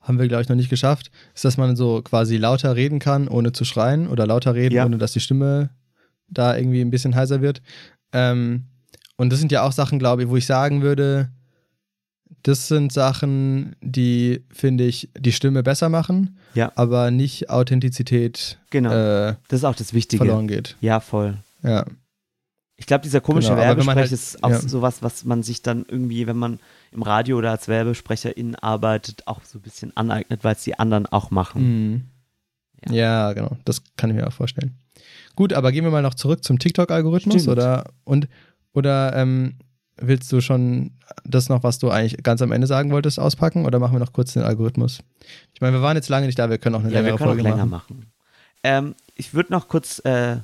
[0.00, 3.28] haben wir, glaube ich, noch nicht geschafft, ist, dass man so quasi lauter reden kann,
[3.28, 4.84] ohne zu schreien oder lauter reden, Ja.
[4.84, 5.70] ohne dass die Stimme
[6.28, 7.62] da irgendwie ein bisschen heiser wird.
[8.12, 8.64] Ähm,
[9.16, 11.30] und das sind ja auch Sachen, glaube ich, wo ich sagen würde,
[12.42, 16.72] das sind Sachen, die, finde ich, die Stimme besser machen, Ja.
[16.74, 18.90] aber nicht Authentizität Genau.
[18.90, 20.24] äh, das ist auch das Wichtige.
[20.24, 20.76] verloren geht.
[20.80, 21.36] Ja, voll.
[21.62, 21.84] Ja.
[22.82, 24.58] Ich glaube, dieser komische Genau, Werbesprech halt- ist auch ja.
[24.58, 26.58] sowas, was man sich dann irgendwie, wenn man
[26.90, 31.06] im Radio oder als Werbesprecherin arbeitet, auch so ein bisschen aneignet, weil es die anderen
[31.06, 31.62] auch machen.
[32.82, 32.92] Mhm.
[32.92, 33.28] Ja.
[33.28, 33.32] Ja.
[33.34, 33.56] genau.
[33.64, 34.74] Das kann ich mir auch vorstellen.
[35.36, 38.26] Gut, aber gehen wir mal noch zurück zum TikTok-Algorithmus oder und
[38.74, 39.54] oder ähm,
[39.96, 40.90] willst du schon
[41.24, 44.12] das noch, was du eigentlich ganz am Ende sagen wolltest, auspacken oder machen wir noch
[44.12, 44.98] kurz den Algorithmus?
[45.54, 47.18] Ich meine, wir waren jetzt lange nicht da, wir können auch eine Ja, wir längere
[47.18, 47.70] Folge länger machen.
[47.98, 48.12] machen.
[48.64, 50.38] Ähm, ich würde noch kurz äh,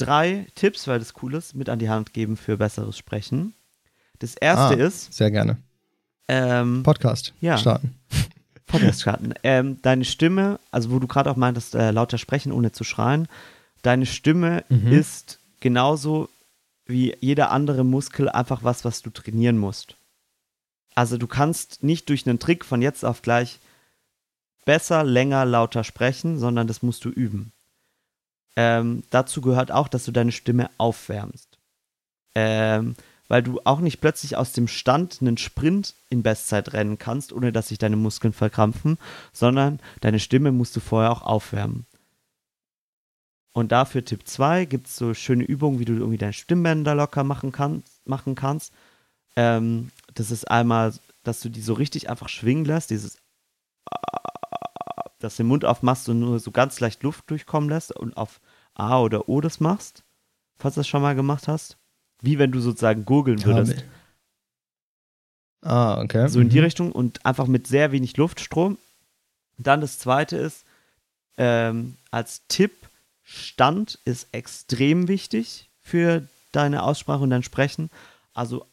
[0.00, 3.54] drei Tipps, weil das cool ist, mit an die Hand geben für besseres Sprechen.
[4.18, 4.86] Das erste Ah.
[4.86, 5.58] ist, Sehr gerne.
[6.28, 7.58] ähm, Podcast Ja.
[7.58, 7.94] starten.
[8.66, 9.34] Podcast starten.
[9.42, 13.28] Ähm, deine Stimme, also wo du gerade auch meintest, äh, lauter sprechen, ohne zu schreien,
[13.82, 14.92] deine Stimme Mhm.
[14.92, 16.28] ist genauso
[16.86, 19.94] wie jeder andere Muskel einfach was, was du trainieren musst.
[20.94, 23.58] Also du kannst nicht durch einen Trick von jetzt auf gleich
[24.64, 27.52] besser, länger, lauter sprechen, sondern das musst du üben.
[28.60, 31.60] Ähm, dazu gehört auch, dass du deine Stimme aufwärmst.
[32.34, 32.96] Ähm,
[33.28, 37.52] weil du auch nicht plötzlich aus dem Stand einen Sprint in Bestzeit rennen kannst, ohne
[37.52, 38.98] dass sich deine Muskeln verkrampfen,
[39.32, 41.86] sondern deine Stimme musst du vorher auch aufwärmen.
[43.52, 47.22] Und dafür Tipp 2 gibt es so schöne Übungen, wie du irgendwie deine Stimmbänder locker
[47.22, 48.72] machen, kann, machen kannst.
[49.36, 53.18] Ähm, das ist einmal, dass du die so richtig einfach schwingen lässt, dieses
[55.20, 58.40] dass du den Mund aufmachst und nur so ganz leicht Luft durchkommen lässt und auf
[58.78, 60.02] A oder O das machst,
[60.58, 61.76] falls du das schon mal gemacht hast.
[62.22, 63.84] Wie wenn du sozusagen gurgeln würdest.
[65.62, 66.28] Ah, okay.
[66.28, 66.64] So in die Mhm.
[66.64, 68.78] Richtung und einfach mit sehr wenig Luftstrom.
[69.58, 70.64] Dann das zweite ist,
[71.36, 72.72] ähm, als Tipp,
[73.24, 77.90] Stand ist extrem wichtig für deine Aussprache und dein Sprechen.
[78.34, 78.64] Also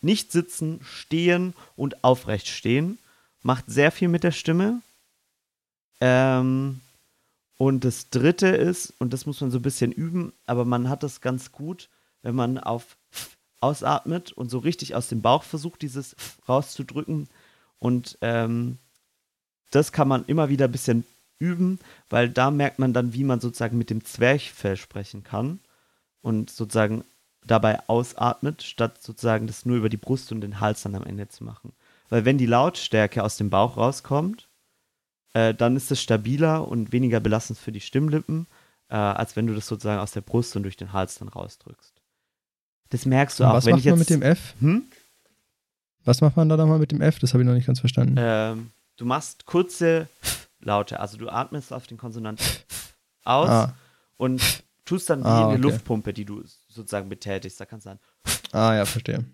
[0.00, 2.98] nicht sitzen, stehen und aufrecht stehen.
[3.42, 4.80] Macht sehr viel mit der Stimme.
[6.00, 6.80] Ähm,
[7.58, 11.02] und das dritte ist, und das muss man so ein bisschen üben, aber man hat
[11.02, 11.90] das ganz gut,
[12.22, 12.96] wenn man auf
[13.60, 16.14] ausatmet und so richtig aus dem Bauch versucht, dieses
[16.48, 17.28] rauszudrücken.
[17.80, 18.78] Und ähm,
[19.72, 21.04] das kann man immer wieder ein bisschen
[21.40, 25.58] üben, weil da merkt man dann, wie man sozusagen mit dem Zwerchfell sprechen kann
[26.22, 27.04] und sozusagen
[27.44, 31.28] dabei ausatmet, statt sozusagen das nur über die Brust und den Hals dann am Ende
[31.28, 31.72] zu machen.
[32.08, 34.47] Weil wenn die Lautstärke aus dem Bauch rauskommt,
[35.34, 38.46] äh, dann ist es stabiler und weniger belastend für die Stimmlippen,
[38.88, 41.94] äh, als wenn du das sozusagen aus der Brust und durch den Hals dann rausdrückst.
[42.90, 43.92] Das merkst du Und auch, was wenn macht ich jetzt.
[43.92, 44.54] man mit dem F?
[44.60, 44.82] hm?
[46.04, 47.18] Was macht man da nochmal mit dem F?
[47.18, 48.14] Das habe ich noch nicht ganz verstanden.
[48.18, 50.08] ähm, du machst kurze
[50.60, 52.40] Laute, also du atmest auf den Konsonant
[53.24, 53.74] aus ah,
[54.16, 55.62] und tust dann wie Ah, eine okay.
[55.62, 57.60] Luftpumpe, die du sozusagen betätigst.
[57.60, 57.98] Da kannst du dann
[58.52, 59.24] ah, ja, verstehe.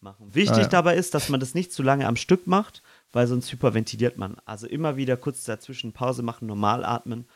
[0.00, 0.34] machen.
[0.34, 0.68] Wichtig Ah, ja.
[0.68, 4.36] dabei ist, dass man das nicht zu lange am Stück macht, weil sonst hyperventiliert man.
[4.44, 7.26] Also immer wieder kurz dazwischen Pause machen, normal atmen,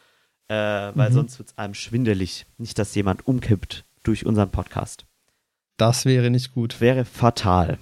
[0.48, 1.14] äh, weil Mhm.
[1.14, 2.46] sonst wird es einem schwindelig.
[2.58, 5.04] Nicht, dass jemand umkippt durch unseren Podcast.
[5.76, 6.80] Das wäre nicht gut.
[6.80, 7.78] Wäre fatal.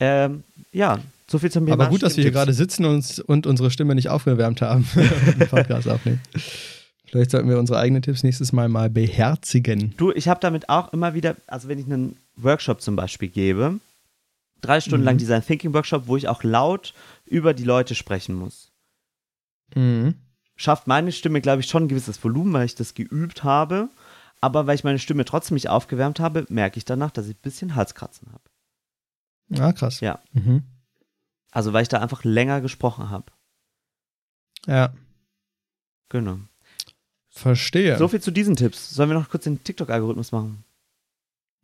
[0.00, 1.74] Ähm, ja, so viel zum Thema.
[1.74, 4.84] Aber gut, dass wir hier gerade sitzen und, und unsere Stimme nicht aufgewärmt haben
[5.50, 6.20] Podcast aufnehmen.
[7.08, 9.94] Vielleicht sollten wir unsere eigenen Tipps nächstes Mal mal beherzigen.
[9.96, 13.78] Du, ich habe damit auch immer wieder, also wenn ich einen Workshop zum Beispiel gebe,
[14.60, 15.06] drei Stunden Mhm.
[15.06, 18.72] lang Design Thinking Workshop, wo ich auch laut über die Leute sprechen muss.
[19.74, 20.14] Mhm.
[20.56, 23.88] Schafft meine Stimme, glaube ich, schon ein gewisses Volumen, weil ich das geübt habe.
[24.40, 27.40] Aber weil ich meine Stimme trotzdem nicht aufgewärmt habe, merke ich danach, dass ich ein
[27.42, 29.62] bisschen Halskratzen habe.
[29.62, 30.00] Ah, krass.
[30.00, 30.20] Ja.
[30.32, 30.62] Mhm.
[31.50, 33.32] Also weil ich da einfach länger gesprochen habe.
[34.66, 34.92] Ja,
[36.08, 36.38] Genau.
[37.28, 37.96] verstehe.
[37.98, 38.90] So viel zu diesen Tipps.
[38.90, 40.64] Sollen wir noch kurz den TikTok-Algorithmus machen?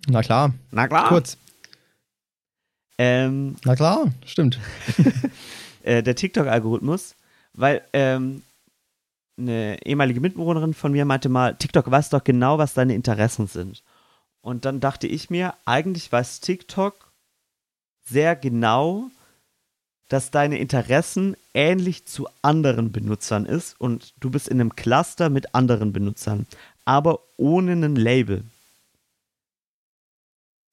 [0.08, 1.08] Na klar, Na klar.
[1.08, 1.36] kurz.
[3.04, 4.60] Ähm, Na klar, stimmt.
[5.82, 7.16] äh, der TikTok-Algorithmus,
[7.52, 8.42] weil ähm,
[9.36, 13.82] eine ehemalige Mitbewohnerin von mir meinte mal, TikTok weiß doch genau, was deine Interessen sind.
[14.40, 17.10] Und dann dachte ich mir, eigentlich weiß TikTok
[18.04, 19.10] sehr genau,
[20.06, 25.56] dass deine Interessen ähnlich zu anderen Benutzern ist und du bist in einem Cluster mit
[25.56, 26.46] anderen Benutzern,
[26.84, 28.44] aber ohne ein Label.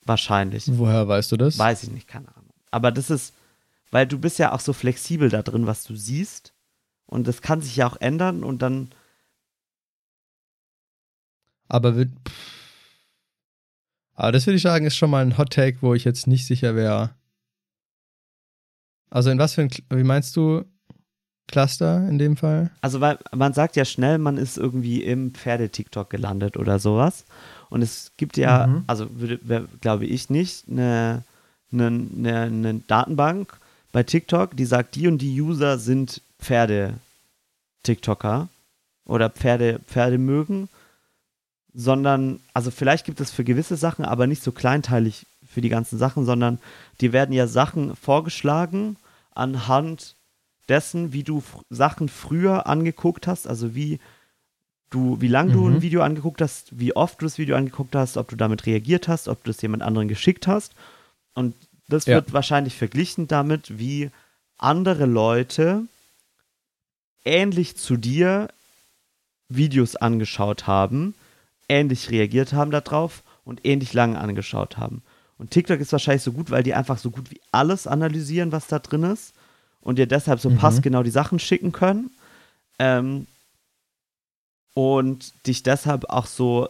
[0.10, 0.63] Wahrscheinlich.
[0.65, 1.60] Woher weißt du das?
[1.60, 2.50] Weiß ich nicht, keine Ahnung.
[2.72, 3.36] Aber das ist,
[3.91, 6.52] weil du bist ja auch so flexibel da drin, was du siehst.
[7.06, 8.89] Und das kann sich ja auch ändern und dann.
[11.67, 12.10] Aber wird.
[14.15, 16.48] Aber das würde ich sagen, ist schon mal ein Hot Take, wo ich jetzt nicht
[16.48, 17.12] sicher wäre.
[19.12, 20.65] Also in was für ein, wie meinst du
[21.48, 22.72] Cluster in dem Fall?
[22.82, 27.26] Also weil man sagt ja schnell, man ist irgendwie im Pferde-TikTok gelandet oder sowas.
[27.70, 28.84] Und es gibt ja, Mhm.
[28.88, 31.24] also würde, glaube ich nicht, eine,
[31.72, 33.58] eine, eine, eine Datenbank
[33.92, 38.48] bei TikTok, die sagt, die und die User sind Pferde-TikToker
[39.06, 40.70] oder Pferde, Pferde mögen,
[41.74, 45.98] sondern, also vielleicht gibt es für gewisse Sachen, aber nicht so kleinteilig für die ganzen
[45.98, 46.60] Sachen, sondern
[47.02, 48.98] die werden ja Sachen vorgeschlagen
[49.34, 50.16] anhand
[50.68, 54.00] dessen, wie du Sachen früher angeguckt hast, also wie
[54.89, 55.75] du, wie lange du Mhm.
[55.75, 59.08] ein Video angeguckt hast, wie oft du das Video angeguckt hast, ob du damit reagiert
[59.08, 60.73] hast, ob du es jemand anderen geschickt hast.
[61.36, 61.56] Und
[61.88, 62.15] das Ja.
[62.15, 64.10] wird wahrscheinlich verglichen damit, wie
[64.58, 65.84] andere Leute
[67.25, 68.49] ähnlich zu dir
[69.49, 71.15] Videos angeschaut haben,
[71.67, 75.02] ähnlich reagiert haben darauf und ähnlich lange angeschaut haben.
[75.38, 78.67] Und TikTok ist wahrscheinlich so gut, weil die einfach so gut wie alles analysieren, was
[78.67, 79.34] da drin ist
[79.82, 80.58] und dir deshalb so Mhm.
[80.58, 82.12] passgenau die Sachen schicken können.
[82.78, 83.25] Ähm,
[84.74, 86.70] und dich deshalb auch so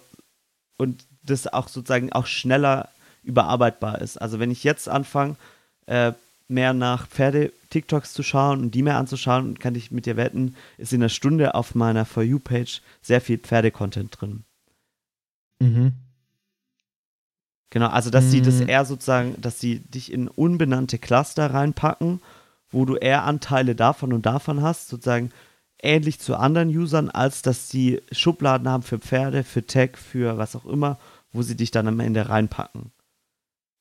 [0.78, 2.90] und das auch sozusagen auch schneller
[3.24, 4.18] überarbeitbar ist.
[4.18, 5.36] Also wenn ich jetzt anfange,
[5.86, 6.14] äh,
[6.48, 10.94] mehr nach Pferde-TikToks zu schauen und die mehr anzuschauen, kann ich mit dir wetten, ist
[10.94, 14.44] in einer Stunde auf meiner For You-Page sehr viel Pferde-Content drin.
[15.60, 15.94] Mhm.
[17.70, 18.70] Genau, also dass sie das Mm.
[18.70, 22.20] eher sozusagen, dass sie dich in unbenannte Cluster reinpacken,
[22.72, 25.32] wo du eher Anteile davon und davon hast, sozusagen
[25.82, 30.56] ähnlich zu anderen Usern, als dass sie Schubladen haben für Pferde, für Tech, für was
[30.56, 31.00] auch immer,
[31.32, 32.92] wo sie dich dann am Ende reinpacken.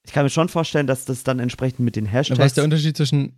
[0.05, 2.65] Ich kann mir schon vorstellen, dass das dann entsprechend mit den Was Hashtags ist der
[2.65, 3.35] Unterschied zwischen,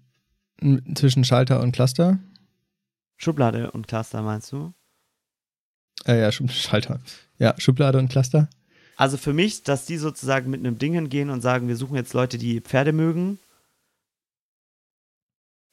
[0.94, 2.18] zwischen Schalter und Cluster?
[3.16, 4.72] Schublade und Cluster meinst du?
[6.06, 7.00] Äh, ja, Schalter.
[7.38, 8.48] Ja, Schublade und Cluster.
[8.96, 12.12] Also für mich, dass die sozusagen mit einem Ding hingehen und sagen, wir suchen jetzt
[12.12, 13.38] Leute, die Pferde mögen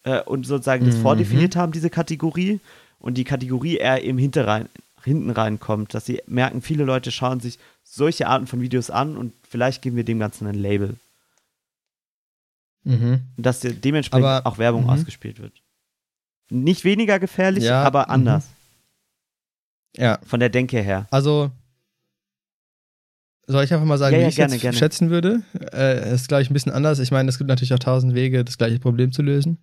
[0.08, 1.02] äh, und sozusagen das Mhm.
[1.02, 2.60] vordefiniert haben, diese Kategorie
[3.00, 4.70] und die Kategorie eher im Hinterrein,
[5.04, 9.34] hinten reinkommt, dass sie merken, viele Leute schauen sich solche Arten von Videos an und
[9.48, 10.96] vielleicht geben wir dem Ganzen ein Label.
[12.84, 13.22] Mhm.
[13.38, 14.90] Und dass de- dementsprechend Aber- auch Werbung mhm.
[14.90, 15.54] ausgespielt wird.
[16.50, 18.12] Nicht weniger gefährlich, Ja, aber mhm.
[18.12, 18.48] anders.
[19.98, 21.08] Ja, Von der Denke her.
[21.12, 21.52] also
[23.48, 24.78] soll ich einfach mal sagen, Ja, wie ja, ich gerne, jetzt gerne.
[24.78, 25.42] schätzen würde?
[25.74, 27.00] Äh, ist, glaube ich, ein bisschen anders.
[27.00, 29.58] Ich meine, es gibt natürlich auch tausend Wege, das gleiche Problem zu lösen.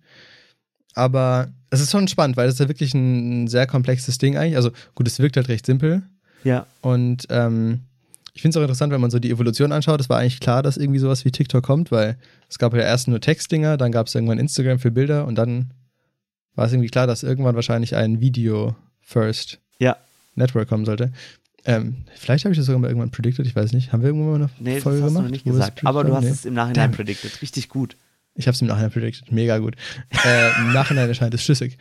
[0.95, 4.55] Aber es ist schon spannend, weil das ist ja wirklich ein sehr komplexes Ding eigentlich.
[4.55, 6.03] Also gut, es wirkt halt recht simpel.
[6.43, 6.65] Ja.
[6.81, 7.81] Und ähm,
[8.33, 9.99] ich finde es auch interessant, wenn man so die Evolution anschaut.
[10.01, 12.17] Es war eigentlich klar, dass irgendwie sowas wie TikTok kommt, weil
[12.49, 15.71] es gab ja erst nur Textdinger, dann gab es irgendwann Instagram für Bilder und dann
[16.55, 19.97] war es irgendwie klar, dass irgendwann wahrscheinlich ein Video First Ja.
[20.35, 21.11] Network kommen sollte.
[21.67, 23.91] Ähm, vielleicht habe ich das sogar mal irgendwann predicted, ich weiß nicht.
[23.91, 25.23] Haben wir irgendwann mal eine Nee, das Folge hast du gemacht?
[25.25, 25.85] noch nicht das gesagt.
[25.85, 26.31] Aber du hast haben?
[26.31, 26.91] es im Nachhinein Damn.
[26.91, 27.41] predicted.
[27.41, 27.97] Richtig gut.
[28.35, 29.31] Ich habe es im Nachhinein predicted.
[29.31, 29.75] Mega gut.
[30.25, 31.77] äh, Im Nachhinein erscheint es schlüssig.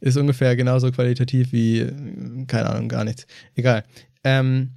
[0.00, 3.26] Ist ungefähr genauso qualitativ wie, äh, keine Ahnung, gar nichts.
[3.54, 3.84] Egal.
[4.22, 4.72] Ähm,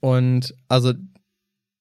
[0.00, 0.92] und also,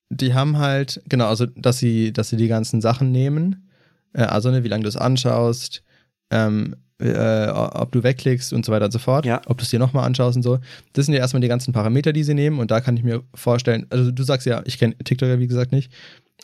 [0.10, 3.70] die haben halt, genau, also, dass sie, dass sie die ganzen Sachen nehmen.
[4.14, 5.84] Äh, also, ne, wie lange du es anschaust,
[6.30, 9.26] ähm, äh, ob du wegklickst und so weiter und so fort.
[9.26, 9.42] Ja.
[9.46, 10.60] Ob du es dir nochmal anschaust und so.
[10.94, 12.60] Das sind ja erstmal die ganzen Parameter, die sie nehmen.
[12.60, 15.48] Und da kann ich mir vorstellen, also du sagst ja, ich kenne TikTok ja wie
[15.48, 15.92] gesagt nicht,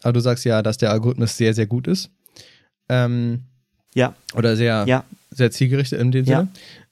[0.04, 2.12] aber du sagst ja, dass der Algorithmus sehr, sehr gut ist.
[2.90, 3.42] Ähm,
[3.96, 4.16] Ja.
[4.36, 5.04] oder sehr, Ja.
[5.32, 6.40] sehr zielgerichtet in dem Ja.
[6.40, 6.50] Sinne.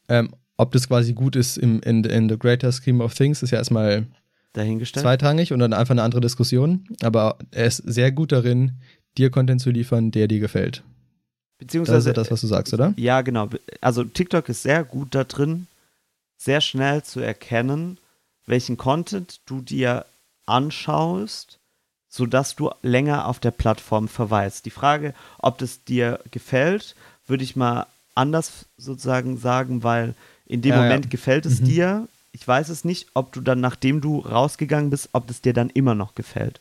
[0.09, 3.51] Ähm, ob das quasi gut ist im, in, in the greater scheme of things, ist
[3.51, 4.05] ja erstmal
[4.53, 5.03] Dahingestellt.
[5.03, 6.85] zweitrangig und dann einfach eine andere Diskussion.
[7.01, 8.73] Aber er ist sehr gut darin,
[9.17, 10.83] dir Content zu liefern, der dir gefällt.
[11.61, 12.93] Das ist Beziehungsweise ja das, was du sagst, oder?
[12.97, 13.47] Ja, genau.
[13.81, 15.67] Also TikTok ist sehr gut da drin,
[16.37, 17.99] sehr schnell zu erkennen,
[18.47, 20.05] welchen Content du dir
[20.47, 21.59] anschaust,
[22.09, 24.65] sodass du länger auf der Plattform verweilst.
[24.65, 26.95] Die Frage, ob das dir gefällt,
[27.27, 27.85] würde ich mal
[28.15, 30.15] anders sozusagen sagen, weil
[30.47, 30.83] in dem Ja, ja.
[30.83, 31.65] Moment gefällt es Mhm.
[31.65, 32.07] dir.
[32.33, 35.69] Ich weiß es nicht, ob du dann, nachdem du rausgegangen bist, ob das dir dann
[35.69, 36.59] immer noch gefällt.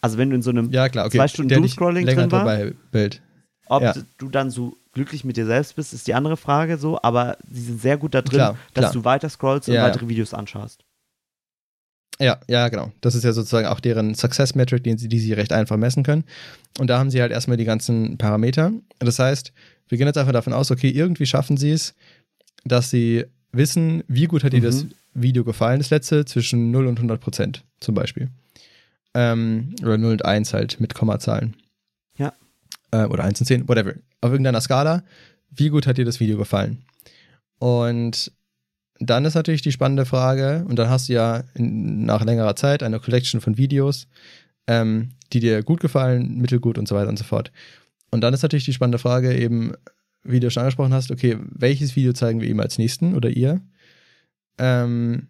[0.00, 1.18] Also wenn du in so einem Ja, klar, okay.
[1.18, 3.22] zwei Stunden Doomscrolling drin war, dabei Bild.
[3.66, 3.94] Ob Ja.
[4.18, 7.60] du dann so glücklich mit dir selbst bist, ist die andere Frage so, aber sie
[7.62, 8.92] sind sehr gut da drin, Klar, dass klar.
[8.94, 10.84] du weiter scrollst und Ja, weitere Videos anschaust.
[12.18, 12.92] Ja, ja, genau.
[13.02, 16.02] Das ist ja sozusagen auch deren Success Metric, den sie, die sie recht einfach messen
[16.02, 16.24] können.
[16.78, 18.72] Und da haben sie halt erstmal die ganzen Parameter.
[19.00, 19.52] Das heißt,
[19.88, 21.94] wir gehen jetzt einfach davon aus, okay, irgendwie schaffen sie es,
[22.64, 24.90] dass sie wissen, wie gut hat dir das Mhm.
[25.12, 28.28] Video gefallen, das letzte, zwischen 0 und 100 Prozent zum Beispiel.
[29.14, 31.54] Ähm, oder 0 und 1 halt mit Kommazahlen.
[32.90, 33.94] Äh, oder 1 und 10, whatever.
[34.20, 35.02] Auf irgendeiner Skala,
[35.50, 36.84] wie gut hat dir das Video gefallen?
[37.58, 38.32] Und
[38.98, 42.82] dann ist natürlich die spannende Frage, und dann hast du ja in, nach längerer Zeit
[42.82, 44.06] eine Collection von Videos,
[44.66, 47.52] ähm, die dir gut gefallen, mittelgut und so weiter und so fort.
[48.10, 49.74] Und dann ist natürlich die spannende Frage eben,
[50.22, 53.60] wie du schon angesprochen hast, okay, welches Video zeigen wir ihm als nächsten oder ihr?
[54.58, 55.28] Ähm,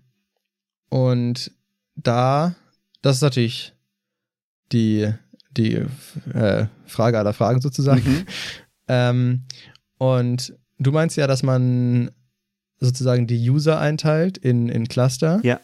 [0.88, 1.50] und
[1.96, 2.54] da,
[3.02, 3.74] das ist natürlich
[4.72, 5.12] die,
[5.56, 5.82] die
[6.32, 8.26] äh, Frage aller Fragen sozusagen.
[8.88, 9.42] Ähm,
[9.98, 12.10] und du meinst ja, dass man
[12.78, 15.40] sozusagen die User einteilt in, in Cluster.
[15.42, 15.60] Ja.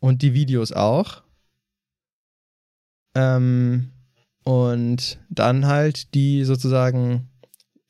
[0.00, 1.22] Und die Videos auch.
[3.14, 3.90] Ähm,
[4.44, 7.28] und dann halt die sozusagen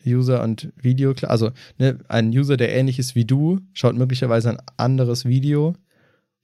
[0.04, 4.62] User und Video, also ne, ein User, der ähnlich ist wie du, schaut möglicherweise ein
[4.76, 5.74] anderes Video.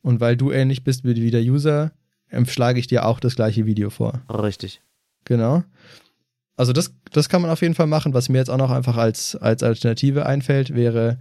[0.03, 1.93] Und weil du ähnlich bist wie der User,
[2.47, 4.21] schlage ich dir auch das gleiche Video vor.
[4.31, 4.81] Richtig.
[5.25, 5.63] Genau.
[6.57, 8.15] Also das, das kann man auf jeden Fall machen.
[8.15, 11.19] Was mir jetzt auch noch einfach als, als Alternative einfällt, wäre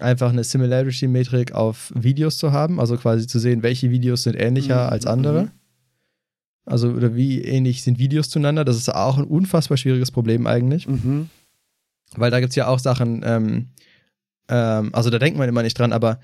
[0.00, 2.78] einfach eine Similarity-Metrik auf Videos zu haben.
[2.78, 5.42] Also quasi zu sehen, welche Videos sind ähnlicher Mhm, als andere.
[5.44, 5.50] mhm.
[6.64, 8.64] Also oder wie ähnlich sind Videos zueinander.
[8.64, 10.86] Das ist auch ein unfassbar schwieriges Problem eigentlich.
[10.86, 11.28] Mhm.
[12.14, 13.68] Weil da gibt es ja auch Sachen, ähm,
[14.48, 16.20] ähm, also da denkt man immer nicht dran, aber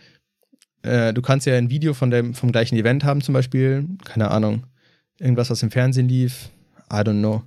[0.85, 4.31] äh, du kannst ja ein Video von dem, vom gleichen Event haben, zum Beispiel, keine
[4.31, 4.65] Ahnung,
[5.19, 6.51] irgendwas, was im Fernsehen lief,
[6.93, 7.43] I don't know.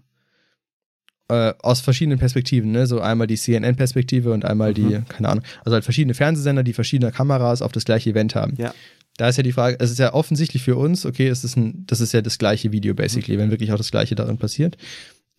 [1.30, 2.88] Äh, aus verschiedenen Perspektiven, ne?
[2.88, 5.08] So einmal die CNN-Perspektive und einmal die, Mhm.
[5.10, 8.56] keine Ahnung, also halt verschiedene Fernsehsender, die verschiedene Kameras auf das gleiche Event haben.
[8.58, 8.74] Ja.
[9.18, 11.84] Da ist ja die Frage, es ist ja offensichtlich für uns, okay, es ist ein,
[11.88, 14.78] das ist ja das gleiche Video basically, wenn wirklich auch das gleiche darin passiert.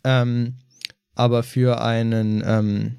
[0.04, 0.54] Ähm,
[1.14, 2.96] aber für einen, ähm,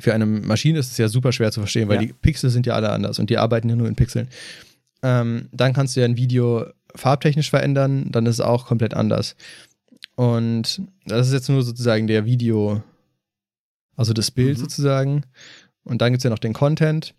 [0.00, 2.06] für eine Maschine ist es ja super schwer zu verstehen, weil Ja.
[2.06, 4.28] die Pixel sind ja alle anders und die arbeiten ja nur in Pixeln.
[5.02, 9.36] Ähm, dann kannst du ja ein Video farbtechnisch verändern, dann ist es auch komplett anders.
[10.16, 12.82] Und das ist jetzt nur sozusagen der Video,
[13.96, 14.62] also das Bild Mhm.
[14.62, 15.22] sozusagen.
[15.84, 17.14] Und dann gibt es ja noch den Content,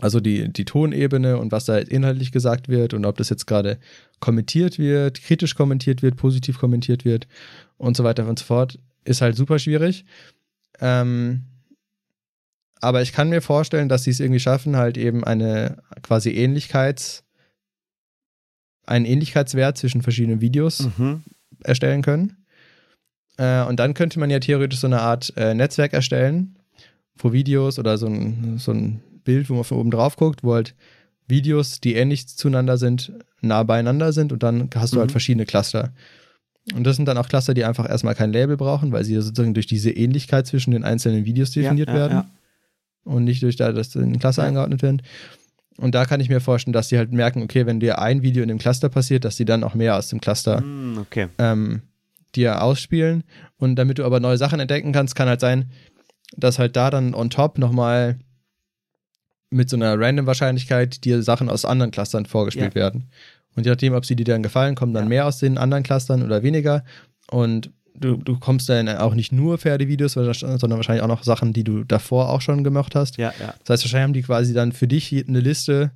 [0.00, 3.78] also die, die Tonebene und was da inhaltlich gesagt wird und ob das jetzt gerade
[4.20, 7.26] kommentiert wird, kritisch kommentiert wird, positiv kommentiert wird
[7.78, 10.04] und so weiter und so fort, ist halt super schwierig.
[10.80, 11.44] Ähm,
[12.80, 17.24] aber ich kann mir vorstellen, dass sie es irgendwie schaffen, halt eben eine quasi Ähnlichkeits,
[18.86, 21.22] einen Ähnlichkeitswert zwischen verschiedenen Videos Mhm.
[21.64, 22.36] erstellen können.
[23.38, 26.56] Äh, und dann könnte man ja theoretisch so eine Art äh, Netzwerk erstellen,
[27.18, 30.54] wo Videos oder so ein, so ein Bild, wo man von oben drauf guckt, wo
[30.54, 30.74] halt
[31.28, 35.12] Videos, die ähnlich zueinander sind, nah beieinander sind und dann hast du halt Mhm.
[35.12, 35.92] verschiedene Cluster.
[36.74, 39.20] Und das sind dann auch Cluster, die einfach erstmal kein Label brauchen, weil sie ja
[39.20, 42.26] sozusagen durch diese Ähnlichkeit zwischen den einzelnen Videos definiert ja, ja, werden ja.
[43.06, 44.48] Und nicht durch da, dass sie in Cluster Ja.
[44.48, 45.02] eingeordnet werden.
[45.78, 48.42] Und da kann ich mir vorstellen, dass die halt merken, okay, wenn dir ein Video
[48.42, 51.28] in dem Cluster passiert, dass die dann auch mehr aus dem Cluster Mm, okay.
[51.38, 51.82] ähm,
[52.34, 53.24] dir ausspielen.
[53.58, 55.70] Und damit du aber neue Sachen entdecken kannst, kann halt sein,
[56.36, 58.18] dass halt da dann on top nochmal
[59.50, 62.80] mit so einer random Wahrscheinlichkeit dir Sachen aus anderen Clustern vorgespielt Ja.
[62.80, 63.10] werden.
[63.54, 65.08] Und je nachdem, ob sie dir dann gefallen, kommen dann Ja.
[65.08, 66.84] mehr aus den anderen Clustern oder weniger.
[67.30, 71.64] Und du, du kommst dann auch nicht nur Pferdevideos, sondern wahrscheinlich auch noch Sachen, die
[71.64, 73.16] du davor auch schon gemacht hast.
[73.16, 73.54] Ja, ja.
[73.64, 75.92] Das heißt, wahrscheinlich haben die quasi dann für dich eine Liste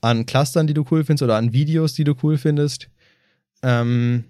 [0.00, 2.88] an Clustern, die du cool findest oder an Videos, die du cool findest,
[3.62, 4.24] ähm,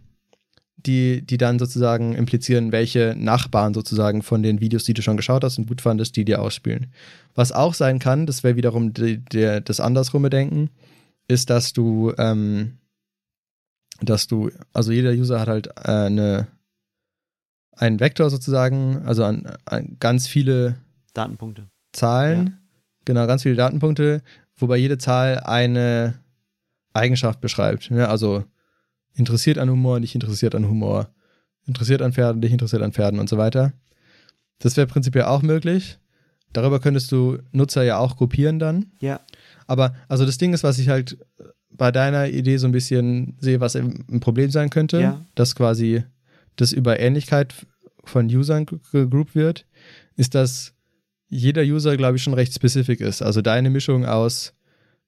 [0.76, 5.42] die, die dann sozusagen implizieren, welche Nachbarn sozusagen von den Videos, die du schon geschaut
[5.42, 6.92] hast und gut fandest, die dir ausspielen.
[7.34, 10.70] Was auch sein kann, das wäre wiederum die, der, das andersrumme Denken,
[11.28, 12.78] ist, dass du, ähm,
[14.00, 16.46] dass du, also jeder User hat halt äh, eine,
[17.76, 20.76] einen Vektor sozusagen, also an, an ganz viele
[21.14, 21.66] Datenpunkte.
[21.92, 22.58] Zahlen,
[23.04, 24.22] genau, ganz viele Datenpunkte,
[24.56, 26.14] wobei jede Zahl eine
[26.92, 27.90] Eigenschaft beschreibt.
[27.90, 28.08] Ne?
[28.08, 28.44] Also
[29.14, 31.08] interessiert an Humor, nicht interessiert an Humor,
[31.66, 33.72] interessiert an Pferden, nicht interessiert an Pferden und so weiter.
[34.58, 35.98] Das wäre prinzipiell auch möglich.
[36.52, 38.86] Darüber könntest du Nutzer ja auch gruppieren dann.
[39.00, 39.20] Ja.
[39.66, 41.18] Aber also das Ding ist, was ich halt
[41.70, 45.20] bei deiner Idee so ein bisschen sehe, was ein Problem sein könnte, Ja.
[45.34, 46.04] dass quasi
[46.57, 47.54] das über Ähnlichkeit
[48.04, 49.66] von Usern ge- gegroupt wird,
[50.16, 50.72] ist, dass
[51.28, 53.22] jeder User, glaube ich, schon recht spezifisch ist.
[53.22, 54.54] Also deine Mischung aus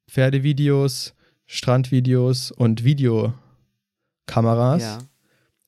[0.08, 1.14] Pferdevideos,
[1.46, 4.98] Strandvideos und Videokameras Ja.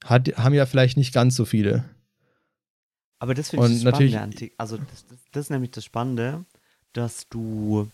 [0.05, 1.85] hat, haben ja vielleicht nicht ganz so viele.
[3.18, 6.45] Aber das finde ich das Spannende Also das, das, das ist nämlich das Spannende,
[6.93, 7.91] dass du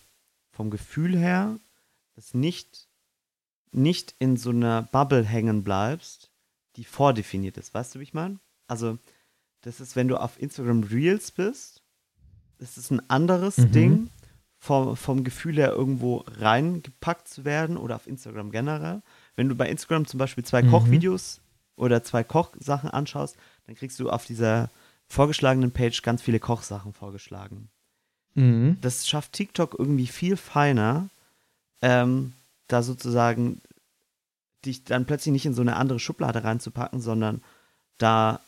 [0.51, 1.59] vom Gefühl her
[2.15, 2.87] es nicht,
[3.71, 6.26] nicht in so einer Bubble hängen bleibst,
[6.77, 7.73] die vordefiniert ist.
[7.73, 8.39] Weißt du, wie ich meine?
[8.67, 8.97] Also,
[9.61, 11.81] das ist, wenn du auf Instagram Reels bist,
[12.59, 13.71] das ist ein anderes Mhm.
[13.71, 14.09] Ding,
[14.59, 19.01] vom, vom Gefühl her irgendwo reingepackt zu werden oder auf Instagram generell.
[19.35, 20.71] Wenn du bei Instagram zum Beispiel zwei Mhm.
[20.71, 21.41] Kochvideos
[21.75, 24.69] oder zwei Kochsachen anschaust, dann kriegst du auf dieser
[25.07, 27.69] vorgeschlagenen Page ganz viele Kochsachen vorgeschlagen.
[28.33, 28.77] Mhm.
[28.81, 31.09] Das schafft TikTok irgendwie viel feiner,
[31.81, 32.33] ähm,
[32.67, 33.61] da sozusagen
[34.65, 37.41] dich dann plötzlich nicht in so eine andere Schublade reinzupacken, sondern
[37.97, 38.41] da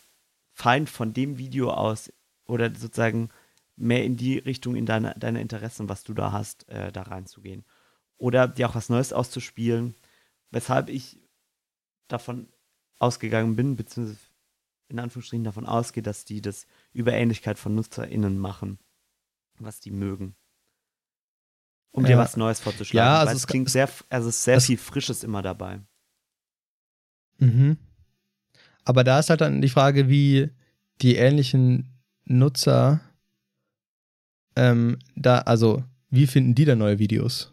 [0.53, 2.12] fein von dem Video aus
[2.45, 3.30] oder sozusagen
[3.76, 7.64] mehr in die Richtung in deine, deine Interessen, was du da hast, äh, da reinzugehen.
[8.18, 9.95] Oder dir auch was Neues auszuspielen,
[10.51, 11.22] weshalb ich
[12.10, 12.49] davon
[12.97, 14.20] ausgegangen bin, beziehungsweise
[14.89, 18.80] in Anführungsstrichen davon ausgehe, dass die das über Ähnlichkeit von NutzerInnen machen,
[19.60, 20.36] was die mögen.
[21.91, 22.18] Um dir Ja.
[22.18, 22.97] was Neues vorzuschlagen.
[23.07, 25.41] Ja, also Weil es es klingt sehr, also es ist sehr es- viel Frisches immer
[25.41, 25.80] dabei.
[27.40, 27.78] Mhm.
[28.86, 30.50] Aber da ist halt dann die Frage, wie
[31.02, 31.90] die ähnlichen
[32.26, 33.02] Nutzer
[34.56, 37.52] ähm, da, also wie finden die dann neue Videos?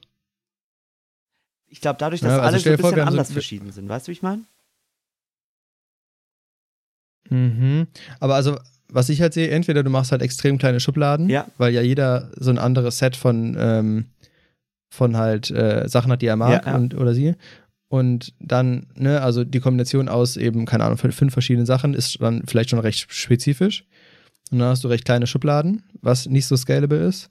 [1.69, 3.71] Ich glaube, dadurch, dass Ja, also alle so ein vor, bisschen so- anders wir- verschieden
[3.73, 3.89] sind.
[3.89, 4.43] Weißt du, wie ich meine?
[7.29, 7.87] Mhm.
[8.21, 8.59] Aber also,
[8.89, 11.47] was ich halt sehe, entweder du machst halt extrem kleine Schubladen, Ja.
[11.59, 14.07] weil ja jeder so ein anderes Set von, ähm,
[14.91, 16.75] von halt äh, Sachen hat, die er mag ja.
[16.77, 17.35] Und, oder sie.
[17.89, 22.43] Und dann, ne, also die Kombination aus eben, keine Ahnung, fünf verschiedenen Sachen ist dann
[22.47, 23.85] vielleicht schon recht spezifisch.
[24.51, 27.31] Und dann hast du recht kleine Schubladen, was nicht so scalable ist.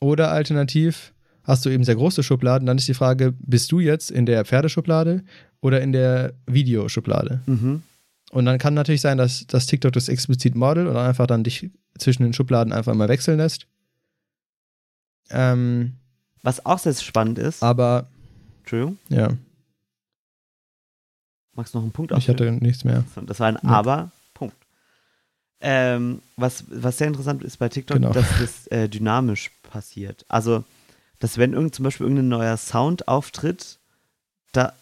[0.00, 2.66] Oder alternativ hast du eben sehr große Schubladen.
[2.66, 5.24] Dann ist die Frage, bist du jetzt in der Pferdeschublade
[5.60, 7.40] oder in der Videoschublade?
[7.46, 7.82] Mhm.
[8.30, 11.70] Und dann kann natürlich sein, dass, dass TikTok das explizit model und einfach dann dich
[11.96, 13.66] zwischen den Schubladen einfach mal wechseln lässt.
[15.30, 15.94] Ähm,
[16.42, 18.08] Was auch sehr spannend ist, aber
[18.60, 19.30] Entschuldigung, ja,
[21.58, 23.04] magst du noch einen Punkt ich hatte nichts mehr.
[23.26, 23.68] Das war ein Ja.
[23.68, 24.56] Aber-Punkt.
[25.60, 28.12] Ähm, was, was sehr interessant ist bei TikTok, Genau.
[28.12, 30.24] dass das äh, dynamisch passiert.
[30.28, 30.64] Also,
[31.18, 33.78] dass wenn irgend, zum Beispiel irgendein neuer Sound auftritt,
[34.52, 34.72] da,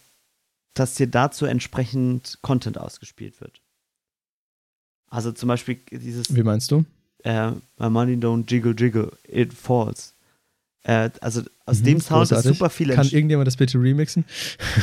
[0.74, 3.62] dass dir dazu entsprechend Content ausgespielt wird.
[5.09, 6.85] Also zum Beispiel dieses Wie meinst du?
[7.24, 10.12] äh, My money don't jiggle jiggle, it falls.
[10.83, 12.51] Äh, also aus Mhm, dem Sound großartig.
[12.51, 14.27] ist super viel Kann irgendjemand das bitte remixen?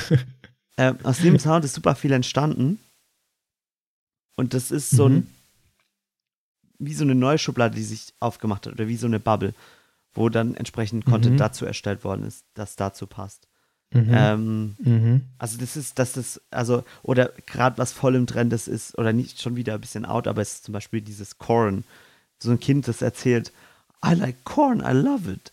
[0.75, 2.79] Äh, aus dem Sound ist super viel entstanden.
[4.35, 5.15] Und das ist so Mhm.
[5.15, 5.35] ein,
[6.79, 9.53] wie so eine neue Schublade, die sich aufgemacht hat, oder wie so eine Bubble,
[10.13, 11.37] wo dann entsprechend Content Mhm.
[11.37, 13.47] dazu erstellt worden ist, das dazu passt.
[13.91, 14.09] Mhm.
[14.11, 15.21] Ähm, mhm.
[15.37, 19.13] also das ist, das ist, also, oder gerade was voll im Trend ist, ist, oder
[19.13, 21.83] nicht schon wieder ein bisschen out, aber es ist zum Beispiel dieses Corn.
[22.39, 23.53] So ein Kind, das erzählt,
[24.03, 25.51] I like corn, I love it.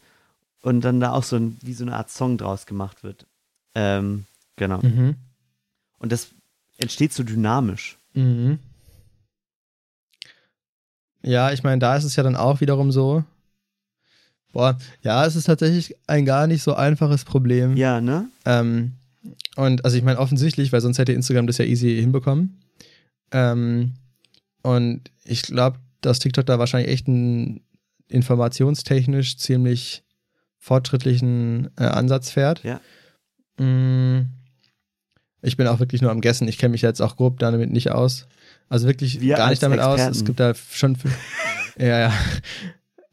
[0.62, 3.26] Und dann da auch so ein, wie so eine Art Song draus gemacht wird.
[3.74, 4.24] Ähm,
[4.60, 4.80] genau.
[4.82, 5.16] Mhm.
[5.98, 6.30] Und das
[6.76, 7.98] entsteht so dynamisch.
[8.14, 8.60] Mhm.
[11.22, 13.24] Ja, ich meine, da ist es ja dann auch wiederum so.
[14.52, 17.76] Boah, ja, es ist tatsächlich ein gar nicht so einfaches Problem.
[17.76, 18.28] Ja, ne?
[18.44, 18.92] Ähm,
[19.56, 22.60] und also ich meine offensichtlich, weil sonst hätte Instagram das ja easy hinbekommen.
[23.32, 23.94] Ähm,
[24.62, 27.60] und ich glaube, dass TikTok da wahrscheinlich echt einen
[28.08, 30.02] informationstechnisch ziemlich
[30.58, 32.62] fortschrittlichen äh, Ansatz fährt.
[32.64, 32.80] Ja.
[33.58, 34.39] Mm,
[35.42, 36.48] ich bin auch wirklich nur am Guessen.
[36.48, 38.26] Ich kenne mich jetzt auch grob damit nicht aus.
[38.68, 39.94] Also wirklich Wir gar nicht damit aus.
[39.94, 40.16] Experten.
[40.16, 40.96] Es gibt da schon.
[41.78, 42.12] ja, ja.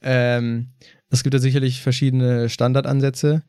[0.01, 0.67] Ähm,
[1.09, 3.43] es gibt da sicherlich verschiedene Standardansätze,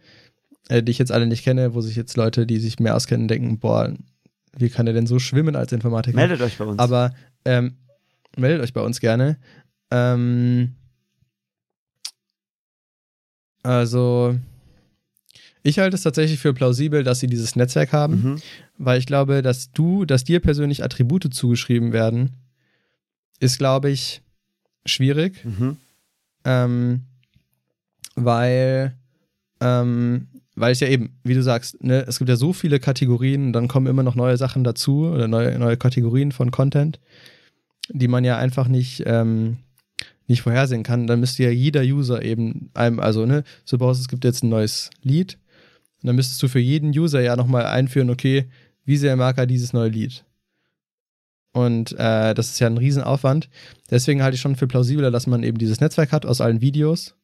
[0.68, 3.28] äh, die ich jetzt alle nicht kenne, wo sich jetzt Leute, die sich mehr auskennen,
[3.28, 3.92] denken: Boah,
[4.56, 6.16] wie kann er denn so schwimmen als Informatiker?
[6.16, 6.78] Meldet euch bei uns.
[6.78, 7.12] Aber
[7.44, 7.76] ähm,
[8.36, 9.38] meldet euch bei uns gerne.
[9.90, 10.76] Ähm,
[13.62, 14.36] also,
[15.62, 18.42] ich halte es tatsächlich für plausibel, dass sie dieses Netzwerk haben, mhm.
[18.78, 22.32] weil ich glaube, dass du, dass dir persönlich Attribute zugeschrieben werden,
[23.40, 24.22] ist, glaube ich,
[24.86, 25.76] schwierig, Mhm.
[26.44, 27.02] ähm,
[28.14, 28.94] weil,
[29.60, 33.46] ähm, weil es ja eben, wie du sagst, ne, es gibt ja so viele Kategorien
[33.46, 36.98] und dann kommen immer noch neue Sachen dazu oder neue, neue Kategorien von Content,
[37.90, 39.58] die man ja einfach nicht, ähm,
[40.26, 41.06] nicht vorhersehen kann.
[41.06, 44.90] Dann müsste ja jeder User eben einem, also, ne, suppose es gibt jetzt ein neues
[45.02, 45.38] Lied,
[46.02, 48.48] und dann müsstest du für jeden User ja nochmal einführen, okay,
[48.84, 50.24] wie sehr mag er dieses neue Lied?
[51.52, 53.48] Und äh, das ist ja ein Riesenaufwand.
[53.90, 57.14] Deswegen halte ich schon für plausibler, dass man eben dieses Netzwerk hat aus allen Videos,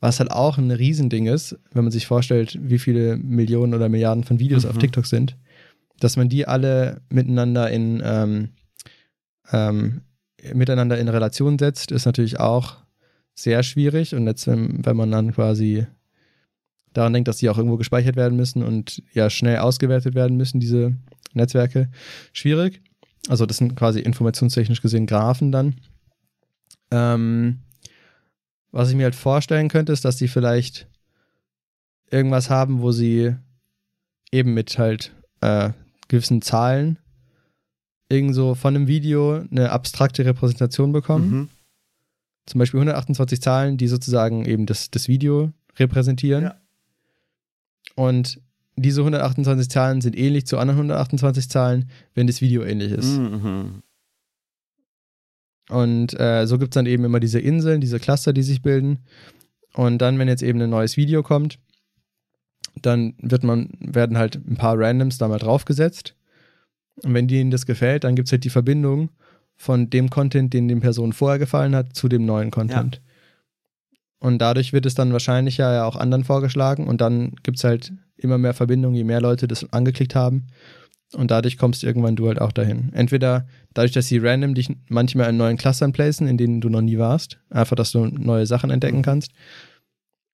[0.00, 4.24] was halt auch ein Riesending ist, wenn man sich vorstellt, wie viele Millionen oder Milliarden
[4.24, 4.70] von Videos Mhm.
[4.70, 5.36] auf TikTok sind,
[6.00, 8.48] dass man die alle miteinander in, ähm,
[9.52, 10.00] ähm,
[10.52, 12.76] miteinander in Relation setzt, ist natürlich auch
[13.34, 14.14] sehr schwierig.
[14.14, 15.86] Und jetzt, wenn, wenn man dann quasi
[16.96, 20.60] daran denkt, dass die auch irgendwo gespeichert werden müssen und ja schnell ausgewertet werden müssen,
[20.60, 20.96] diese
[21.34, 21.90] Netzwerke,
[22.32, 22.80] schwierig.
[23.28, 25.76] Also das sind quasi informationstechnisch gesehen Graphen dann.
[26.90, 27.60] Ähm,
[28.70, 30.88] was ich mir halt vorstellen könnte, ist, dass die vielleicht
[32.10, 33.34] irgendwas haben, wo sie
[34.30, 35.70] eben mit halt äh,
[36.08, 36.98] gewissen Zahlen
[38.08, 41.30] irgend so von einem Video eine abstrakte Repräsentation bekommen.
[41.30, 41.48] Mhm.
[42.46, 46.44] Zum Beispiel 128 Zahlen, die sozusagen eben das, das Video repräsentieren.
[46.44, 46.54] Ja.
[47.94, 48.40] Und
[48.76, 53.18] diese 128 Zahlen sind ähnlich zu anderen 128 Zahlen, wenn das Video ähnlich ist.
[53.18, 53.82] Mhm.
[55.68, 58.98] Und äh, so gibt es dann eben immer diese Inseln, diese Cluster, die sich bilden.
[59.74, 61.58] Und dann, wenn jetzt eben ein neues Video kommt,
[62.82, 66.14] dann wird man, werden halt ein paar Randoms da mal draufgesetzt.
[67.02, 69.10] Und wenn denen das gefällt, dann gibt es halt die Verbindung
[69.56, 73.00] von dem Content, den den Personen vorher gefallen hat, zu dem neuen Content.
[74.18, 77.92] Und dadurch wird es dann wahrscheinlich ja auch anderen vorgeschlagen und dann gibt es halt
[78.16, 80.46] immer mehr Verbindungen, je mehr Leute das angeklickt haben.
[81.12, 82.92] Und dadurch kommst irgendwann du halt auch dahin.
[82.92, 86.80] Entweder dadurch, dass sie random dich manchmal in neuen Clustern placen, in denen du noch
[86.80, 89.30] nie warst, einfach, dass du neue Sachen entdecken kannst.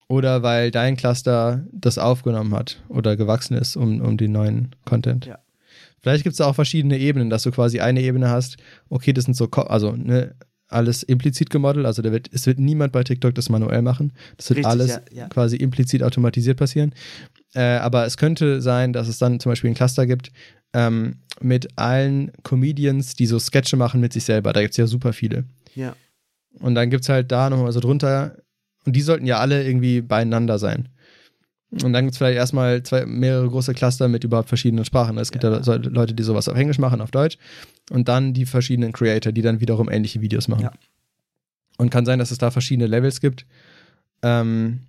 [0.08, 5.26] Oder weil dein Cluster das aufgenommen hat oder gewachsen ist um, um den neuen Content.
[5.26, 5.38] Ja.
[6.00, 8.56] Vielleicht gibt es auch verschiedene Ebenen, dass du quasi eine Ebene hast,
[8.88, 10.34] okay, das sind so, also ne,
[10.72, 14.12] alles implizit gemodelt, also da wird, es wird niemand bei TikTok das manuell machen.
[14.36, 15.28] Das wird Richtig, alles ja, ja.
[15.28, 16.94] quasi implizit automatisiert passieren.
[17.54, 20.32] Äh, aber es könnte sein, dass es dann zum Beispiel ein Cluster gibt
[20.72, 24.52] ähm, mit allen Comedians, die so Sketche machen mit sich selber.
[24.52, 25.44] Da gibt es ja super viele.
[25.74, 25.94] Ja.
[26.60, 28.36] Und dann gibt es halt da nochmal so drunter,
[28.84, 30.88] und die sollten ja alle irgendwie beieinander sein.
[31.82, 35.16] Und dann gibt es vielleicht erstmal zwei, mehrere große Cluster mit überhaupt verschiedenen Sprachen.
[35.16, 35.74] Es gibt ja, Ja.
[35.76, 37.38] Leute, die sowas auf Englisch machen, auf Deutsch.
[37.90, 40.64] Und dann die verschiedenen Creator, die dann wiederum ähnliche Videos machen.
[40.64, 40.72] Ja.
[41.78, 43.46] Und kann sein, dass es da verschiedene Levels gibt.
[44.22, 44.80] Ähm,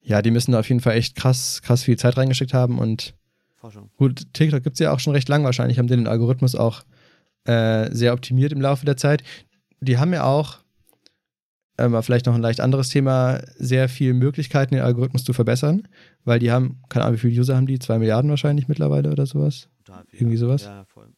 [0.00, 2.78] ja, die müssen da auf jeden Fall echt krass, krass viel Zeit reingesteckt haben.
[2.78, 3.14] Und
[3.56, 3.90] Forschung.
[3.96, 5.44] Gut, TikTok gibt es ja auch schon recht lang.
[5.44, 6.82] Wahrscheinlich haben die den Algorithmus auch
[7.44, 9.24] äh, sehr optimiert im Laufe der Zeit.
[9.80, 10.58] Die haben ja auch,
[11.78, 15.88] äh, mal vielleicht noch ein leicht anderes Thema, sehr viele Möglichkeiten, den Algorithmus zu verbessern,
[16.24, 17.78] weil die haben, keine Ahnung, wie viele User haben die?
[17.78, 19.68] Zwei Milliarden wahrscheinlich mittlerweile oder sowas.
[20.08, 20.20] Viel.
[20.20, 20.62] Irgendwie sowas?
[20.64, 21.08] Ja, voll.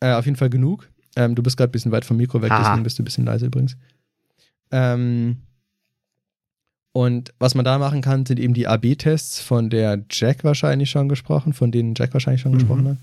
[0.00, 0.88] Äh, auf jeden Fall genug.
[1.16, 2.62] Ähm, du bist gerade ein bisschen weit vom Mikro weg, Haha.
[2.62, 3.76] deswegen bist du ein bisschen leise übrigens.
[4.70, 5.38] Ähm,
[6.92, 11.08] und was man da machen kann, sind eben die AB-Tests, von der Jack wahrscheinlich schon
[11.08, 12.58] gesprochen, von denen Jack wahrscheinlich schon Mhm.
[12.58, 12.96] gesprochen hat,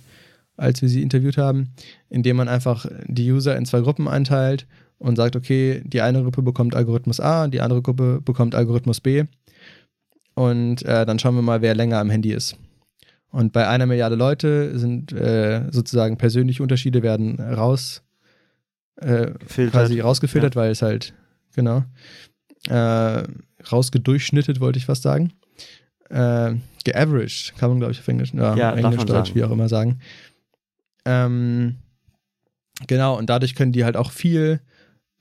[0.58, 1.70] als wir sie interviewt haben,
[2.10, 4.68] indem man einfach die User in zwei Gruppen einteilt
[5.04, 9.26] und sagt, okay, die eine Gruppe bekommt Algorithmus A, die andere Gruppe bekommt Algorithmus B.
[10.34, 12.56] Und äh, dann schauen wir mal, wer länger am Handy ist.
[13.30, 18.01] Und bei einer Milliarde Leute sind äh, sozusagen persönliche Unterschiede werden raus
[18.95, 19.32] äh,
[19.70, 21.14] quasi rausgefiltert, weil es halt,
[21.54, 21.84] genau,
[22.70, 23.24] äh,
[23.72, 25.34] rausgedurchschnittet, wollte ich fast sagen.
[26.10, 26.54] Äh,
[26.86, 29.36] geaveraged, kann man, glaube ich, auf Englisch, ja, Ja, Englisch, Deutsch, sagen.
[29.36, 29.99] wie auch immer sagen.
[31.06, 31.76] Ähm,
[32.88, 34.62] genau, und dadurch können die halt auch viel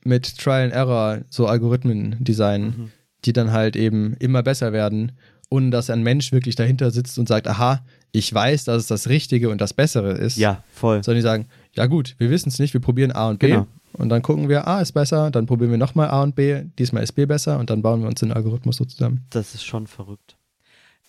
[0.05, 2.91] mit Trial and Error so Algorithmen designen, Mhm.
[3.25, 5.13] die dann halt eben immer besser werden,
[5.49, 9.09] ohne dass ein Mensch wirklich dahinter sitzt und sagt, aha, ich weiß, dass es das
[9.09, 10.37] Richtige und das Bessere ist.
[10.37, 11.03] Ja, voll.
[11.03, 13.47] Sondern die sagen, ja gut, wir wissen es nicht, wir probieren A und B.
[13.47, 13.67] Genau.
[13.93, 17.03] Und dann gucken wir, A ist besser, dann probieren wir nochmal A und B, diesmal
[17.03, 19.25] ist B besser und dann bauen wir uns den Algorithmus so zusammen.
[19.29, 20.35] Das ist schon verrückt.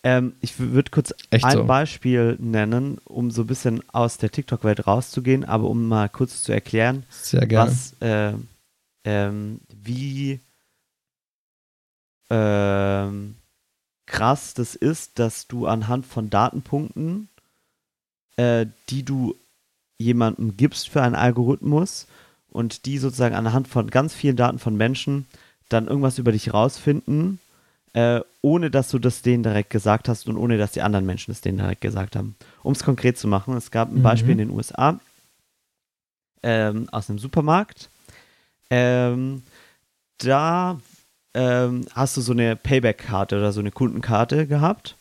[0.03, 1.63] Ähm, ich würde kurz Echt ein so.
[1.63, 6.51] Beispiel nennen, um so ein bisschen aus der TikTok-Welt rauszugehen, aber um mal kurz zu
[6.51, 7.03] erklären,
[7.49, 8.33] was, äh,
[9.05, 10.39] ähm, wie
[12.29, 13.35] ähm,
[14.07, 17.29] krass das ist, dass du anhand von Datenpunkten,
[18.35, 19.35] äh, die du
[19.97, 22.07] jemandem gibst für einen Algorithmus
[22.49, 25.25] und die sozusagen anhand von ganz vielen Daten von Menschen
[25.69, 27.39] dann irgendwas über dich rausfinden,
[27.93, 31.31] äh, ohne dass du das denen direkt gesagt hast und ohne dass die anderen Menschen
[31.31, 32.35] es denen direkt gesagt haben.
[32.63, 34.03] Um es konkret zu machen, es gab ein Mhm.
[34.03, 34.99] Beispiel in den USA
[36.43, 37.89] ähm, aus einem Supermarkt.
[38.69, 39.43] Ähm,
[40.17, 40.79] da
[41.33, 44.95] ähm, hast du so eine Payback-Karte oder so eine Kundenkarte gehabt.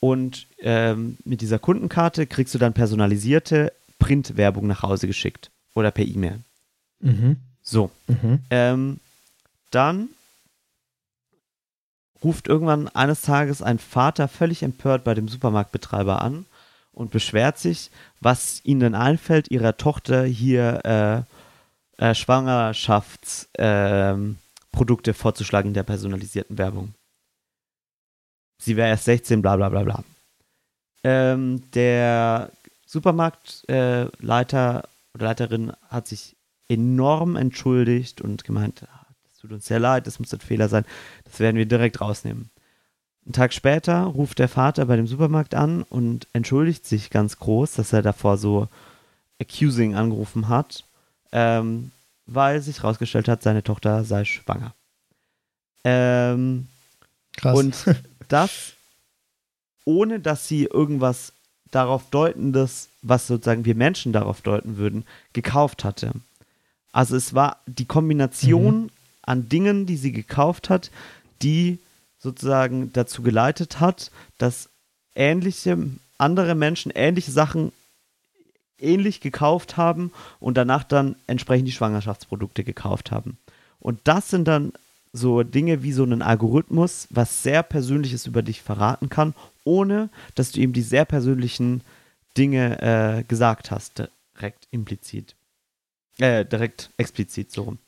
[0.00, 6.06] Und ähm, mit dieser Kundenkarte kriegst du dann personalisierte Printwerbung nach Hause geschickt oder per
[6.06, 6.40] E-Mail.
[7.00, 7.36] Mhm.
[7.62, 7.90] So.
[8.08, 8.40] Mhm.
[8.50, 9.00] Ähm,
[9.70, 10.08] dann
[12.24, 16.46] ruft irgendwann eines Tages ein Vater völlig empört bei dem Supermarktbetreiber an
[16.92, 17.90] und beschwert sich,
[18.20, 21.22] was ihnen denn einfällt, ihrer Tochter hier äh,
[22.00, 24.38] äh, Schwangerschaftsprodukte ähm,
[24.72, 26.94] Produkte vorzuschlagen in der personalisierten Werbung.
[28.58, 30.04] Sie wäre erst 16, bla bla bla bla.
[31.04, 32.50] Ähm, der
[32.86, 36.36] Supermarktleiter äh, oder Leiterin hat sich
[36.68, 40.84] enorm entschuldigt und gemeint, "Ah, das tut uns sehr leid, das muss ein Fehler sein,
[41.24, 42.50] das werden wir direkt rausnehmen.
[43.26, 47.72] Einen Tag später ruft der Vater bei dem Supermarkt an und entschuldigt sich ganz groß,
[47.72, 48.68] dass er davor so
[49.40, 50.84] accusing angerufen hat,
[51.32, 51.90] ähm,
[52.26, 54.74] weil sich herausgestellt hat, seine Tochter sei schwanger.
[55.84, 56.68] Ähm,
[57.36, 57.58] Krass.
[57.58, 57.84] und
[58.28, 58.72] das,
[59.84, 61.32] ohne dass sie irgendwas
[61.70, 66.12] darauf deutendes, was sozusagen wir Menschen darauf deuten würden, gekauft hatte.
[66.92, 68.90] Also es war die Kombination
[69.22, 70.90] an Dingen, die sie gekauft hat,
[71.42, 71.78] die
[72.18, 74.68] sozusagen dazu geleitet hat, dass
[75.14, 75.78] ähnliche
[76.18, 77.72] andere Menschen ähnliche Sachen
[78.82, 83.38] ähnlich gekauft haben und danach dann entsprechend die Schwangerschaftsprodukte gekauft haben.
[83.78, 84.72] Und das sind dann
[85.12, 90.52] so Dinge wie so einen Algorithmus, was sehr Persönliches über dich verraten kann, ohne dass
[90.52, 91.82] du ihm die sehr persönlichen
[92.36, 95.34] Dinge äh, gesagt hast, direkt implizit.
[96.18, 97.78] Äh, direkt explizit so rum.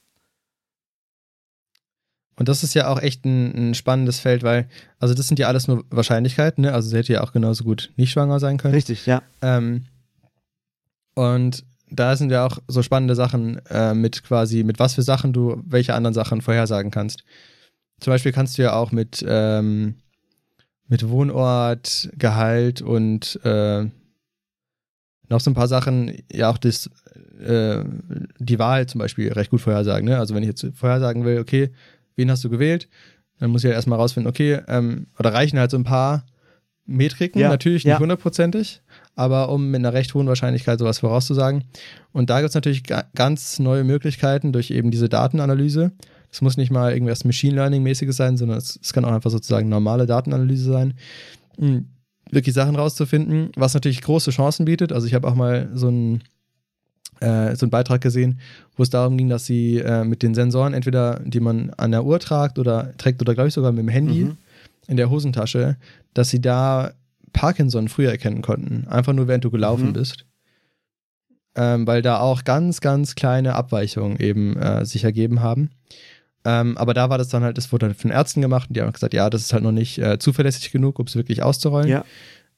[2.36, 4.68] Und das ist ja auch echt ein, ein spannendes Feld, weil,
[4.98, 6.72] also das sind ja alles nur Wahrscheinlichkeiten, ne?
[6.72, 8.74] Also sie hätte ja auch genauso gut nicht schwanger sein können.
[8.74, 9.22] Richtig, ja.
[9.42, 9.84] Ähm,
[11.14, 15.32] und da sind ja auch so spannende Sachen äh, mit quasi, mit was für Sachen
[15.32, 17.24] du welche anderen Sachen vorhersagen kannst.
[18.00, 19.96] Zum Beispiel kannst du ja auch mit, ähm,
[20.88, 23.84] mit Wohnort, Gehalt und äh,
[25.28, 26.90] noch so ein paar Sachen, ja auch das,
[27.40, 27.84] äh,
[28.38, 30.08] die Wahl zum Beispiel recht gut vorhersagen.
[30.08, 30.18] Ne?
[30.18, 31.70] Also wenn ich jetzt vorhersagen will, okay,
[32.16, 32.88] wen hast du gewählt,
[33.38, 36.24] dann muss ich ja erstmal rausfinden, okay, ähm, oder reichen halt so ein paar
[36.84, 37.94] Metriken, Ja, natürlich ja.
[37.94, 38.82] nicht hundertprozentig,
[39.14, 41.64] aber um mit einer recht hohen Wahrscheinlichkeit sowas vorauszusagen.
[42.12, 45.92] Und da gibt es natürlich ga ganz neue Möglichkeiten durch eben diese Datenanalyse.
[46.30, 49.68] Es muss nicht mal irgendwas Machine Learning-mäßiges sein, sondern es, es kann auch einfach sozusagen
[49.68, 50.94] normale Datenanalyse sein.
[51.56, 51.86] um
[52.30, 54.90] Wirklich Sachen rauszufinden, was natürlich große Chancen bietet.
[54.90, 56.22] Also ich habe auch mal so einen,
[57.20, 58.40] äh, so einen Beitrag gesehen,
[58.74, 62.06] wo es darum ging, dass sie äh, mit den Sensoren entweder, die man an der
[62.06, 64.36] Uhr tragt oder trägt oder glaube ich sogar mit dem Handy Mhm.
[64.88, 65.76] in der Hosentasche,
[66.14, 66.92] dass sie da
[67.42, 68.86] Parkinson früher erkennen konnten.
[68.86, 69.92] Einfach nur, während du gelaufen Mhm.
[69.94, 70.26] bist.
[71.56, 75.70] Ähm, weil da auch ganz, ganz kleine Abweichungen eben äh, sich ergeben haben.
[76.44, 78.80] Ähm, aber da war das dann halt, das wurde dann von Ärzten gemacht und die
[78.80, 81.88] haben gesagt, ja, das ist halt noch nicht äh, zuverlässig genug, um es wirklich auszurollen.
[81.88, 82.04] Ja.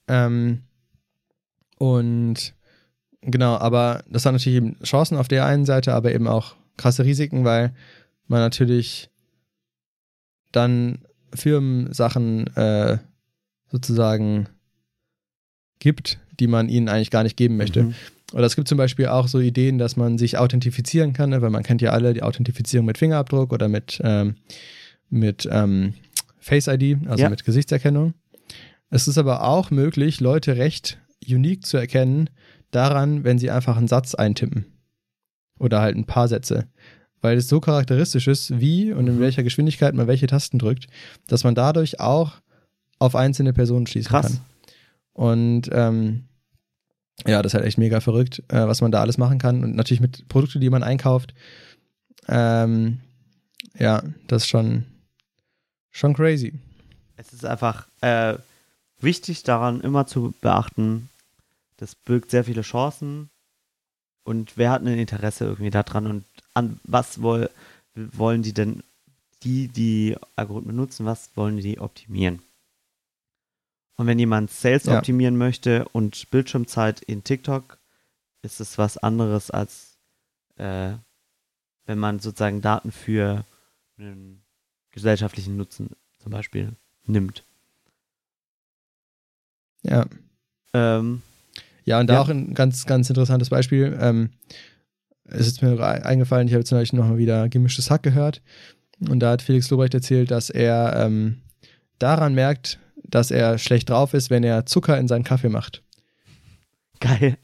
[0.07, 0.65] Ähm,
[1.79, 2.53] und
[3.23, 7.07] genau, aber das hat natürlich eben Chancen auf der einen Seite, aber eben auch krasse
[7.07, 7.75] Risiken, weil
[8.29, 9.09] man natürlich
[10.53, 10.99] dann
[11.35, 12.99] Firmensachen äh,
[13.73, 14.49] sozusagen
[15.85, 17.85] gibt, die man ihnen eigentlich gar nicht geben möchte.
[17.85, 17.95] Mhm.
[18.33, 21.41] Oder es gibt zum Beispiel auch so Ideen, dass man sich authentifizieren kann, ne?
[21.43, 24.35] weil man kennt ja alle die Authentifizierung mit Fingerabdruck oder mit, ähm,
[25.09, 25.95] mit ähm,
[26.41, 27.31] Face ID, also Ja.
[27.31, 28.15] mit Gesichtserkennung.
[28.91, 32.29] Es ist aber auch möglich, Leute recht unique zu erkennen
[32.73, 34.67] daran, wenn sie einfach einen Satz eintippen.
[35.61, 36.67] Oder halt ein paar Sätze.
[37.21, 39.21] Weil es so charakteristisch ist, wie und in Mhm.
[39.21, 40.87] welcher Geschwindigkeit man welche Tasten drückt,
[41.29, 42.33] dass man dadurch auch
[42.99, 44.27] auf einzelne Personen schließen Krass.
[44.27, 44.41] kann.
[45.15, 46.25] Und ähm,
[47.27, 49.65] ja, das ist halt echt mega verrückt, äh, was man da alles machen kann.
[49.65, 51.35] Und natürlich mit Produkten, die man einkauft.
[52.29, 53.01] Ähm,
[53.79, 54.85] ja, das ist schon,
[55.91, 56.53] schon crazy.
[57.17, 58.35] Es ist einfach äh,
[58.99, 61.09] wichtig daran immer zu beachten,
[61.77, 63.31] das birgt sehr viele Chancen
[64.25, 67.51] und wer hat ein Interesse irgendwie daran und an was woll,
[67.95, 68.83] wollen die denn,
[69.43, 72.41] die, die Algorithmen nutzen, was wollen die optimieren?
[73.97, 74.99] Und wenn jemand Sales Ja.
[74.99, 77.79] optimieren möchte und Bildschirmzeit in TikTok,
[78.43, 79.99] ist es was anderes als
[80.57, 80.93] äh,
[81.87, 83.45] wenn man sozusagen Daten für
[83.99, 84.43] einen
[84.91, 86.73] gesellschaftlichen Nutzen zum Beispiel
[87.07, 87.45] nimmt.
[89.83, 90.07] Ja.
[90.73, 91.23] Ähm,
[91.87, 92.21] Ja, und da Ja.
[92.23, 93.95] auch ein ganz, ganz interessantes Beispiel.
[94.01, 94.31] Ähm,
[95.25, 98.41] es ist mir eingefallen, ich habe jetzt Beispiel nochmal wieder gemischtes Hack gehört.
[99.07, 101.43] Und da hat Felix Lobrecht erzählt, dass er ähm,
[101.99, 102.79] daran merkt,
[103.09, 105.83] dass er schlecht drauf ist, wenn er Zucker in seinen Kaffee macht.
[107.01, 107.37] geil.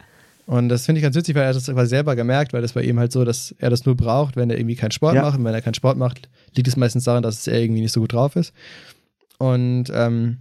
[0.47, 2.83] Und das finde ich ganz witzig, weil er das quasi selber gemerkt, weil das bei
[2.83, 5.23] ihm halt so, dass er das nur braucht, wenn er irgendwie keinen Sport Ja.
[5.23, 5.39] macht.
[5.39, 8.01] Und wenn er keinen Sport macht, liegt es meistens daran, dass er irgendwie nicht so
[8.01, 8.53] gut drauf ist.
[9.39, 10.39] Und ähm,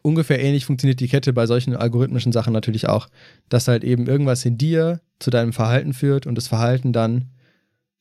[0.00, 3.08] ungefähr ähnlich funktioniert die Kette bei solchen algorithmischen Sachen natürlich auch,
[3.50, 7.26] dass halt eben irgendwas in dir zu deinem Verhalten führt und das Verhalten dann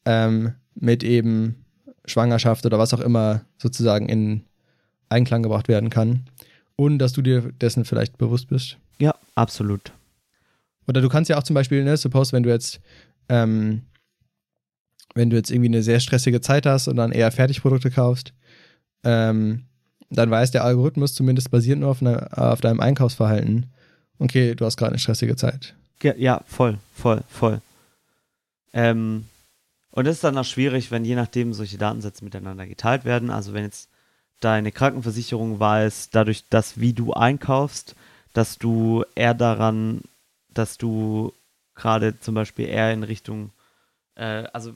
[0.05, 1.65] ähm, mit eben
[2.05, 4.45] Schwangerschaft oder was auch immer sozusagen in
[5.11, 6.25] Einklang gebracht werden kann,
[6.77, 8.77] ohne dass du dir dessen vielleicht bewusst bist.
[8.99, 9.91] Ja, absolut.
[10.87, 12.81] Oder du kannst ja auch zum Beispiel, ne, suppose, wenn du jetzt,
[13.29, 13.83] ähm,
[15.13, 18.33] wenn du jetzt irgendwie eine sehr stressige Zeit hast und dann eher Fertigprodukte kaufst,
[19.03, 19.63] ähm,
[20.09, 23.67] dann weiß der Algorithmus zumindest basierend nur auf, einer, auf deinem Einkaufsverhalten,
[24.19, 25.75] okay, du hast gerade eine stressige Zeit.
[26.01, 27.61] Ja, ja, voll, voll, voll.
[28.73, 29.25] Ähm,
[29.91, 33.29] Und das ist dann auch schwierig, wenn je nachdem solche Datensätze miteinander geteilt werden.
[33.29, 33.89] Also wenn jetzt
[34.41, 37.95] deine Krankenversicherung weiß, dadurch, dass wie du einkaufst,
[38.33, 40.01] dass du eher daran,
[40.53, 41.33] dass du
[41.75, 43.51] gerade zum Beispiel eher in Richtung,
[44.15, 44.73] äh, also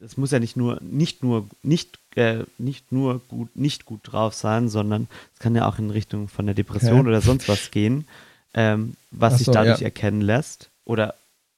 [0.00, 4.34] es muss ja nicht nur, nicht nur, nicht, äh, nicht nur gut, nicht gut drauf
[4.34, 7.08] sein, sondern es kann ja auch in Richtung von der Depression Okay.
[7.08, 8.06] oder sonst was gehen,
[8.54, 9.84] ähm, was Ach sich so, dadurch ja.
[9.84, 11.14] erkennen lässt oder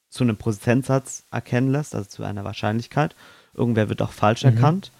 [0.09, 3.15] zu einem Prozentsatz erkennen lässt, also zu einer Wahrscheinlichkeit.
[3.55, 4.49] Irgendwer wird auch falsch Mhm.
[4.55, 4.91] erkannt.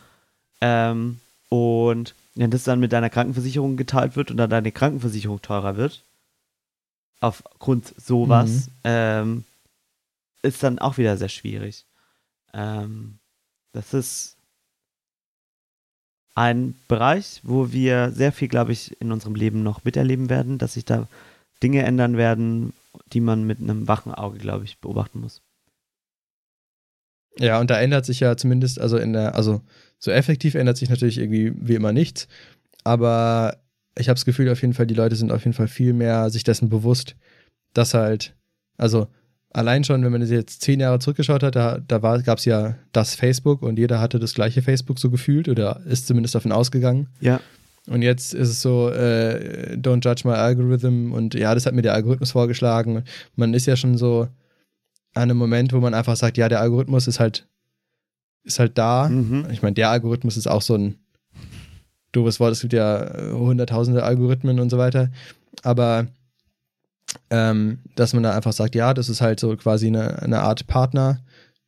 [0.61, 1.19] Ähm,
[1.49, 6.03] und wenn das dann mit deiner Krankenversicherung geteilt wird und dann deine Krankenversicherung teurer wird,
[7.19, 8.71] aufgrund sowas, Mhm.
[8.83, 9.43] ähm,
[10.41, 11.85] ist dann auch wieder sehr schwierig.
[12.53, 13.19] Ähm,
[13.71, 14.37] das ist
[16.35, 20.73] ein Bereich, wo wir sehr viel, glaube ich, in unserem Leben noch miterleben werden, dass
[20.73, 21.07] sich da
[21.61, 22.73] Dinge ändern werden,
[23.13, 25.41] die man mit einem wachen Auge, glaube ich, beobachten muss.
[27.39, 29.61] Ja, und da ändert sich ja zumindest, also in der, also
[30.03, 32.27] so effektiv ändert sich natürlich irgendwie wie immer nichts,
[32.83, 33.57] aber
[33.97, 36.29] ich habe das Gefühl auf jeden Fall, die Leute sind auf jeden Fall viel mehr
[36.29, 37.15] sich dessen bewusst,
[37.73, 38.35] dass halt,
[38.77, 39.07] also
[39.51, 43.15] allein schon, wenn man jetzt zehn Jahre zurückgeschaut hat, da, da gab es ja das
[43.15, 47.07] Facebook und jeder hatte das gleiche Facebook so gefühlt oder ist zumindest davon ausgegangen.
[47.21, 47.39] Ja.
[47.87, 51.81] Und jetzt ist es so, äh, don't judge my algorithm und ja, das hat mir
[51.81, 53.03] der Algorithmus vorgeschlagen.
[53.35, 54.27] Man ist ja schon so
[55.13, 57.47] an einem Moment, wo man einfach sagt, ja, der Algorithmus ist halt,
[58.43, 59.09] ist halt da.
[59.09, 59.47] Mhm.
[59.51, 60.95] Ich meine, der Algorithmus ist auch so ein
[62.11, 62.51] doofes Wort.
[62.51, 65.09] Es gibt ja äh, hunderttausende Algorithmen und so weiter.
[65.63, 66.07] Aber
[67.29, 70.67] ähm, dass man da einfach sagt, ja, das ist halt so quasi eine, eine Art
[70.67, 71.19] Partner,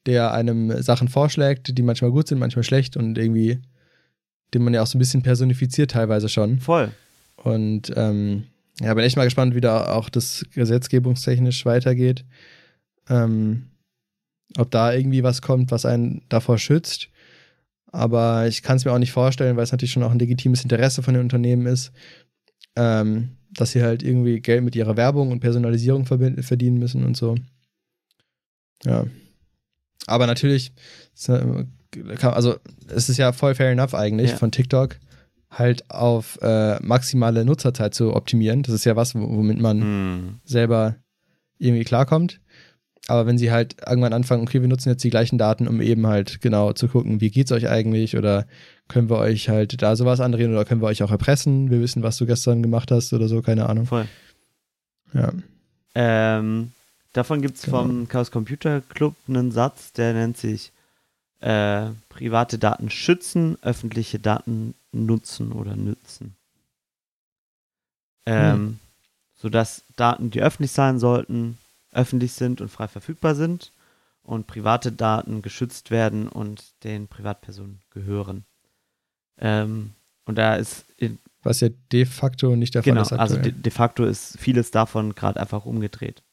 [0.05, 3.59] der einem Sachen vorschlägt, die manchmal gut sind, manchmal schlecht und irgendwie,
[4.53, 6.59] den man ja auch so ein bisschen personifiziert teilweise schon.
[6.59, 6.91] Voll.
[7.37, 8.45] Und ähm,
[8.81, 12.25] ja, bin echt mal gespannt, wie da auch das gesetzgebungstechnisch weitergeht.
[13.09, 13.67] Ähm,
[14.57, 17.09] ob da irgendwie was kommt, was einen davor schützt.
[17.91, 20.63] Aber ich kann es mir auch nicht vorstellen, weil es natürlich schon auch ein legitimes
[20.63, 21.91] Interesse von den Unternehmen ist,
[22.75, 27.35] ähm, dass sie halt irgendwie Geld mit ihrer Werbung und Personalisierung verdienen müssen und so.
[28.83, 29.05] Ja.
[30.07, 30.73] Aber natürlich,
[31.15, 31.41] es, äh,
[32.21, 32.57] also
[32.89, 34.37] es ist ja voll fair enough eigentlich Ja.
[34.37, 34.99] von TikTok
[35.49, 38.61] halt auf äh, maximale Nutzerzeit zu optimieren.
[38.63, 40.39] Das ist ja was, wo- womit man Mhm.
[40.43, 40.97] selber
[41.59, 42.41] irgendwie klarkommt.
[43.07, 46.07] Aber wenn sie halt irgendwann anfangen, okay, wir nutzen jetzt die gleichen Daten, um eben
[46.07, 48.47] halt genau zu gucken, wie geht's euch eigentlich oder
[48.87, 51.69] können wir euch halt da sowas andrehen oder können wir euch auch erpressen?
[51.69, 53.85] Wir wissen, was du gestern gemacht hast oder so, keine Ahnung.
[53.85, 54.07] Voll.
[55.13, 55.31] Ja.
[55.93, 56.71] Ähm,
[57.13, 57.83] davon gibt es Genau.
[57.83, 60.71] vom Chaos Computer Club einen Satz, der nennt sich
[61.41, 66.35] äh, private Daten schützen, öffentliche Daten nutzen oder nützen.
[68.25, 68.79] Ähm,
[69.37, 71.57] Sodass Daten, die öffentlich sein sollten,
[71.95, 73.71] öffentlich sind und frei verfügbar sind
[74.23, 78.45] und private Daten geschützt werden und den Privatpersonen gehören.
[79.37, 79.93] Ähm,
[80.25, 83.53] und da ist in, Was ja de facto nicht der Fall genau, ist also aktuell.
[83.53, 86.23] de, de facto ist vieles davon gerade einfach umgedreht.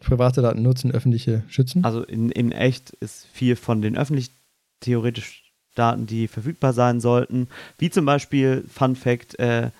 [0.00, 1.84] Private Daten nutzen, öffentliche schützen.
[1.84, 4.30] Also in, in echt ist viel von den öffentlich
[4.80, 7.48] theoretisch Daten, die verfügbar sein sollten,
[7.78, 9.70] wie zum Beispiel, Fun Fact, äh,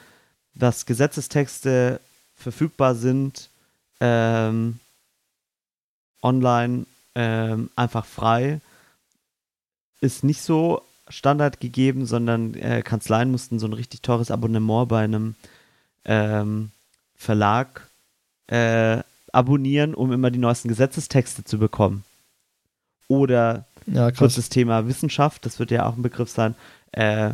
[0.55, 2.01] dass Gesetzestexte
[2.45, 3.51] verfügbar sind,
[4.01, 4.78] ähm,
[6.22, 8.61] online ähm, einfach frei,
[10.01, 15.05] ist nicht so Standard gegeben, sondern äh, Kanzleien mussten so ein richtig teures Abonnement bei
[15.05, 15.34] einem
[16.05, 16.70] ähm,
[17.16, 17.88] Verlag
[18.47, 22.05] äh, abonnieren, um immer die neuesten Gesetzestexte zu bekommen.
[23.09, 26.55] Oder ja, kurzes Thema Wissenschaft, das wird ja auch ein Begriff sein,
[26.92, 27.32] äh,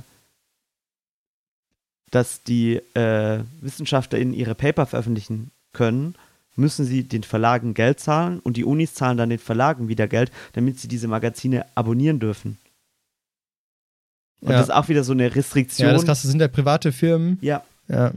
[2.10, 6.14] dass die äh, WissenschaftlerInnen ihre Paper veröffentlichen können,
[6.56, 10.30] müssen sie den Verlagen Geld zahlen und die Unis zahlen dann den Verlagen wieder Geld,
[10.52, 12.58] damit sie diese Magazine abonnieren dürfen.
[14.40, 14.58] Und Ja.
[14.58, 15.86] das ist auch wieder so eine Restriktion.
[15.88, 18.12] Ja, das krasse sind ja private Firmen, Ja, ja.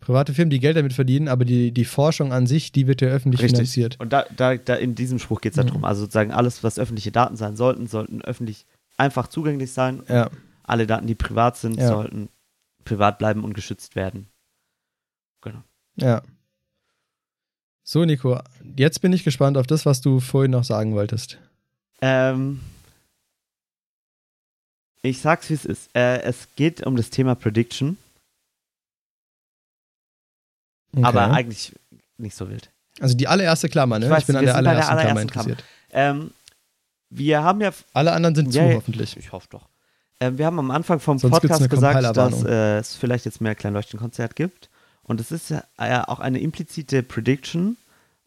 [0.00, 3.08] Private Firmen, die Geld damit verdienen, aber die, die Forschung an sich, die wird ja
[3.08, 3.58] öffentlich Richtig.
[3.58, 4.00] finanziert.
[4.00, 5.68] Und da, da, da in diesem Spruch geht es Mhm.
[5.68, 5.84] darum.
[5.84, 8.66] Also sozusagen alles, was öffentliche Daten sein sollten, sollten öffentlich
[8.96, 10.02] einfach zugänglich sein.
[10.08, 10.28] Ja.
[10.64, 11.86] Alle Daten, die privat sind, Ja.
[11.86, 12.28] sollten
[12.84, 14.26] privat bleiben und geschützt werden.
[15.40, 15.62] Genau.
[15.96, 16.22] Ja.
[17.84, 18.38] So, Nico,
[18.76, 21.38] jetzt bin ich gespannt auf das, was du vorhin noch sagen wolltest.
[22.00, 22.60] Ähm,
[25.02, 25.90] ich sag's, wie es ist.
[25.96, 27.96] Äh, es geht um das Thema Prediction,
[30.94, 31.04] Okay.
[31.06, 31.72] aber eigentlich
[32.18, 32.70] nicht so wild.
[33.00, 34.04] also die allererste Klammer, ne?
[34.06, 35.48] Ich Ich, weiß, bin an der bei der allerersten Klammer allerersten Klammer.
[35.50, 35.68] interessiert.
[35.90, 36.30] Ähm,
[37.10, 39.16] wir haben ja Alle anderen sind Ja, zu, hoffentlich.
[39.16, 39.68] Ich hoffe doch.
[40.22, 43.54] Ähm, wir haben am Anfang vom Sonst Podcast gesagt, dass äh, es vielleicht jetzt mehr
[43.54, 44.70] Kleinleuchtenkonzert gibt.
[45.02, 47.76] Und es ist ja ja auch eine implizite Prediction.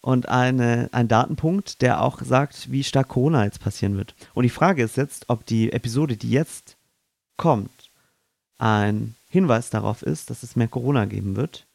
[0.02, 4.14] und eine, ein Datenpunkt, der auch sagt, wie stark Corona jetzt passieren wird.
[4.36, 6.76] Und die Frage ist jetzt, ob die Episode, die jetzt
[7.38, 7.72] kommt,
[8.60, 11.66] ein Hinweis darauf ist, dass es mehr Corona geben wird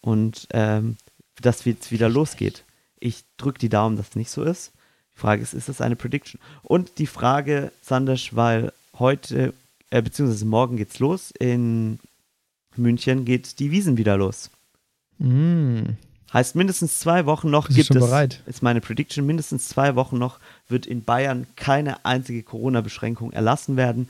[0.00, 0.96] und ähm,
[1.42, 2.64] dass jetzt wieder losgeht.
[3.00, 4.72] Ich drücke die Daumen, dass es nicht so ist.
[5.14, 6.40] Die Frage ist, ist das eine Prediction?
[6.62, 9.52] Und die Frage, Sandesh, weil heute,
[9.94, 12.00] äh, beziehungsweise morgen geht's los, in
[12.74, 14.50] München geht die Wiesen wieder los.
[15.18, 15.90] Mm.
[16.32, 18.42] Heißt, mindestens zwei Wochen noch Bist gibt schon es, bereit?
[18.46, 24.08] ist meine Prediction, mindestens zwei Wochen noch wird in Bayern keine einzige Corona-Beschränkung erlassen werden.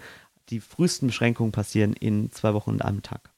[0.49, 3.31] Die frühesten Beschränkungen passieren in zwei Wochen und einem Tag.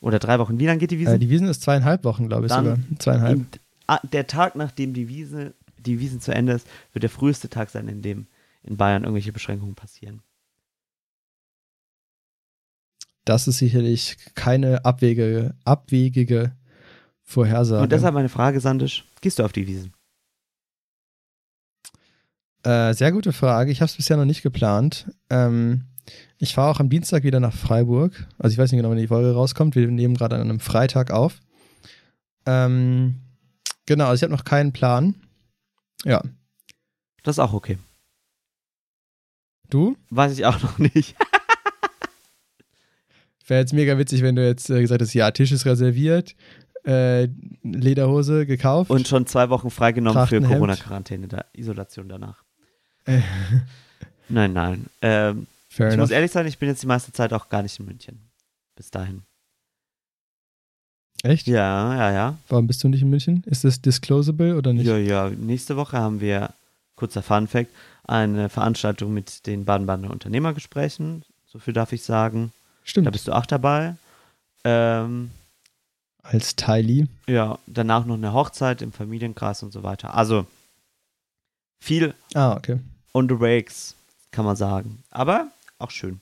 [0.00, 0.58] Oder drei Wochen.
[0.58, 1.16] Wie lange geht die Wiesen?
[1.16, 2.78] Äh, die Wiesen ist zweieinhalb Wochen, glaube ich Dann sogar.
[2.98, 3.36] Zweieinhalb.
[3.36, 3.46] In,
[3.86, 7.68] ah, der Tag, nachdem die Wiese, die Wiesen zu Ende ist, wird der früheste Tag
[7.68, 8.26] sein, in dem
[8.62, 10.22] in Bayern irgendwelche Beschränkungen passieren.
[13.24, 16.52] Das ist sicherlich keine abwegige, abwegige
[17.22, 17.82] Vorhersage.
[17.82, 19.92] Und deshalb meine Frage, Sandisch, gehst du auf die Wiesen?
[22.62, 23.70] Äh, sehr gute Frage.
[23.70, 25.10] Ich habe es bisher noch nicht geplant.
[25.30, 25.84] Ähm,
[26.38, 28.26] ich fahre auch am Dienstag wieder nach Freiburg.
[28.38, 29.74] Also ich weiß nicht genau, wann die Folge rauskommt.
[29.74, 31.40] Wir nehmen gerade an einem Freitag auf.
[32.46, 33.20] Ähm,
[33.86, 35.14] genau, also ich habe noch keinen Plan.
[36.04, 36.22] Ja.
[37.22, 37.78] Das ist auch okay.
[39.70, 39.96] Du?
[40.10, 41.16] Weiß ich auch noch nicht.
[43.46, 46.34] Wäre jetzt mega witzig, wenn du jetzt äh, gesagt hättest, ja, Tisch ist reserviert,
[46.84, 47.28] äh,
[47.62, 48.90] Lederhose gekauft.
[48.90, 50.40] Und schon zwei Wochen freigenommen für.
[50.40, 52.42] Corona-Quarantäne, da Isolation danach.
[53.04, 53.20] Äh,
[54.28, 54.86] Nein, nein.
[55.02, 55.96] Ähm, ich enough.
[55.98, 58.20] muss ehrlich sein, ich bin jetzt die meiste Zeit auch gar nicht in München.
[58.74, 59.22] Bis dahin.
[61.22, 61.46] Echt?
[61.46, 62.38] Ja, ja, ja.
[62.48, 63.42] Warum bist du nicht in München?
[63.46, 64.86] Ist das disclosable oder nicht?
[64.86, 65.30] Ja, ja.
[65.30, 66.50] Nächste Woche haben wir,
[66.96, 67.70] kurzer Fun Fact,
[68.04, 71.24] eine Veranstaltung mit den Baden-Badener Unternehmergesprächen.
[71.46, 72.52] So viel darf ich sagen.
[72.84, 73.06] Stimmt.
[73.06, 73.96] Da bist du auch dabei.
[74.64, 75.30] Ähm,
[76.22, 77.06] Als Tylee.
[77.26, 80.14] ja, danach noch eine Hochzeit im Familienkreis und so weiter.
[80.14, 80.46] Also
[81.80, 82.78] viel Ah, okay.
[83.12, 83.94] on the rakes,
[84.30, 85.02] kann man sagen.
[85.10, 86.20] Aber auch schön.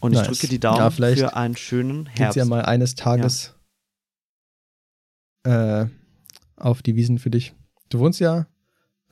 [0.00, 0.26] Und ich Nice.
[0.28, 2.36] drücke die Daumen Ja, vielleicht für einen schönen Herbst.
[2.36, 3.54] ja mal eines Tages
[5.44, 5.86] äh,
[6.56, 7.54] auf die Wiesen für dich.
[7.88, 8.46] Du wohnst ja,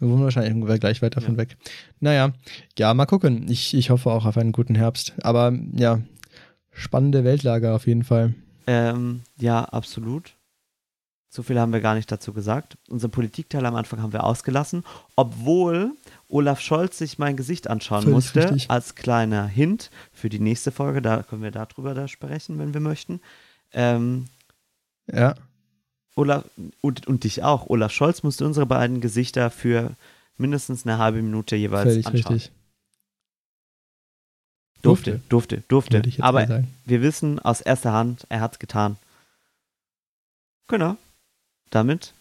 [0.01, 1.38] wir wohnen wahrscheinlich gleich weit davon Ja.
[1.38, 1.57] weg.
[2.01, 2.32] Naja,
[2.78, 3.46] ja, mal gucken.
[3.48, 5.12] Ich, ich hoffe auch auf einen guten Herbst.
[5.22, 6.01] Aber ja,
[6.72, 8.34] spannende Weltlage auf jeden Fall.
[8.66, 10.34] Ähm, ja, absolut.
[11.32, 12.76] So viel haben wir gar nicht dazu gesagt.
[12.88, 14.82] Unseren Politikteil am Anfang haben wir ausgelassen,
[15.14, 15.92] obwohl
[16.28, 18.68] Olaf Scholz sich mein Gesicht anschauen Völlig musste, richtig.
[18.70, 21.01] als kleiner Hint für die nächste Folge.
[21.03, 23.20] Da können wir darüber da sprechen, wenn wir möchten.
[23.72, 24.26] Ähm,
[25.12, 25.34] Ja,
[26.16, 26.44] Olaf
[26.80, 27.68] und, und dich auch.
[27.68, 29.92] Olaf Scholz musste unsere beiden Gesichter für
[30.36, 32.34] mindestens eine halbe Minute jeweils völlig anschauen.
[32.34, 32.52] richtig.
[34.82, 35.98] Durfte, durfte, durfte.
[35.98, 38.96] Jetzt Aber wir wissen aus erster Hand, er hat's getan.
[40.68, 40.96] Genau.
[41.68, 42.14] Damit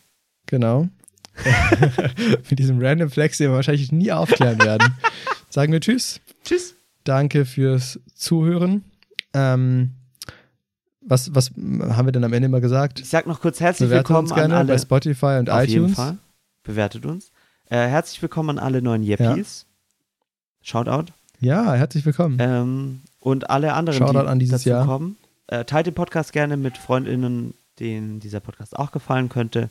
[0.49, 0.89] Genau.
[2.49, 4.95] Mit diesem random Flex, den wir wahrscheinlich nie aufklären werden.
[5.49, 6.19] Sagen wir Tschüss.
[6.43, 6.73] tschüss.
[7.03, 8.83] Danke fürs Zuhören.
[9.33, 9.91] Ähm,
[11.09, 12.99] was, was haben wir denn am Ende immer gesagt?
[12.99, 14.67] Ich sag noch kurz herzlich Bewertet willkommen uns an gerne alle.
[14.73, 15.95] bei Spotify und Auf jeden iTunes.
[15.95, 16.17] Fall.
[16.63, 17.31] Bewertet uns.
[17.69, 19.65] Äh, herzlich willkommen an alle neuen Yeppies.
[20.61, 21.11] Shoutout.
[21.39, 22.37] Ja, herzlich willkommen.
[22.39, 24.85] Ähm, und alle anderen, Shoutout die an dieses dazu Jahr.
[24.85, 25.17] kommen.
[25.47, 29.69] Äh, teilt den Podcast gerne mit FreundInnen, denen dieser Podcast auch gefallen könnte.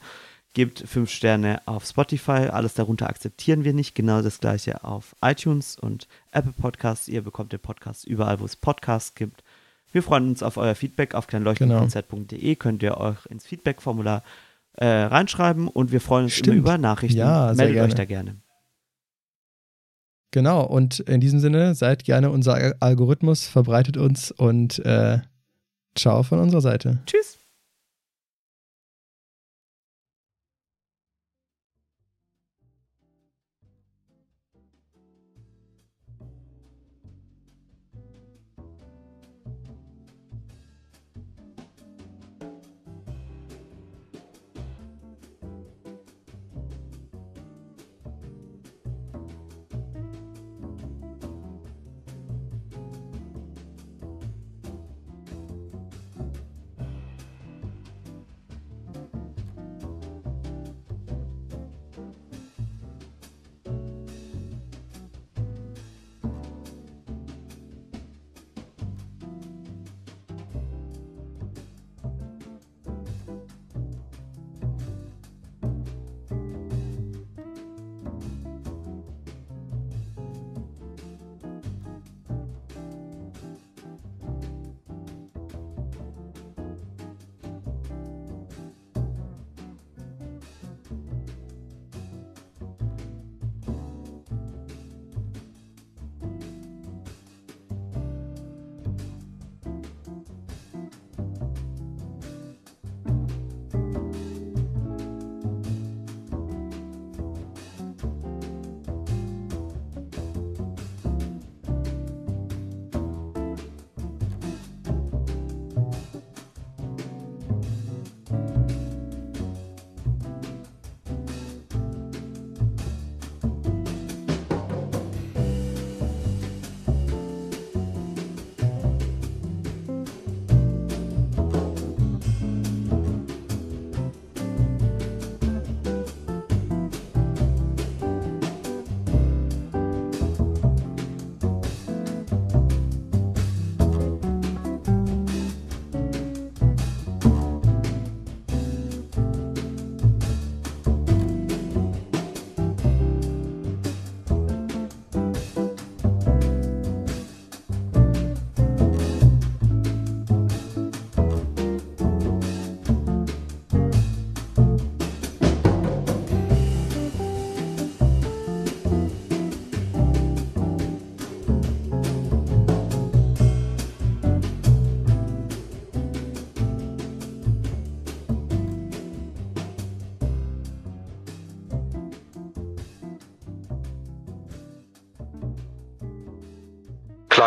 [0.54, 2.48] Gebt fünf Sterne auf Spotify.
[2.50, 3.94] Alles darunter akzeptieren wir nicht.
[3.94, 7.06] Genau das gleiche auf iTunes und Apple Podcasts.
[7.06, 9.44] Ihr bekommt den Podcast überall, wo es Podcasts gibt.
[9.92, 12.56] Wir freuen uns auf euer Feedback auf kleinleuchtenkonzert.de.
[12.56, 14.22] Könnt ihr euch ins Feedback-Formular
[14.74, 16.48] äh, reinschreiben und wir freuen uns Stimmt.
[16.48, 17.18] immer über Nachrichten.
[17.18, 17.94] Ja, sehr Meldet euch gerne.
[17.94, 18.36] da gerne.
[20.30, 25.20] Genau, und in diesem Sinne, seid gerne unser Al- Algorithmus, verbreitet uns und äh,
[25.94, 26.98] ciao von unserer Seite.
[27.06, 27.37] Tschüss.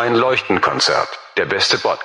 [0.02, 1.20] Klein Leuchtenkonzert.
[1.36, 2.01] Der beste Podcast.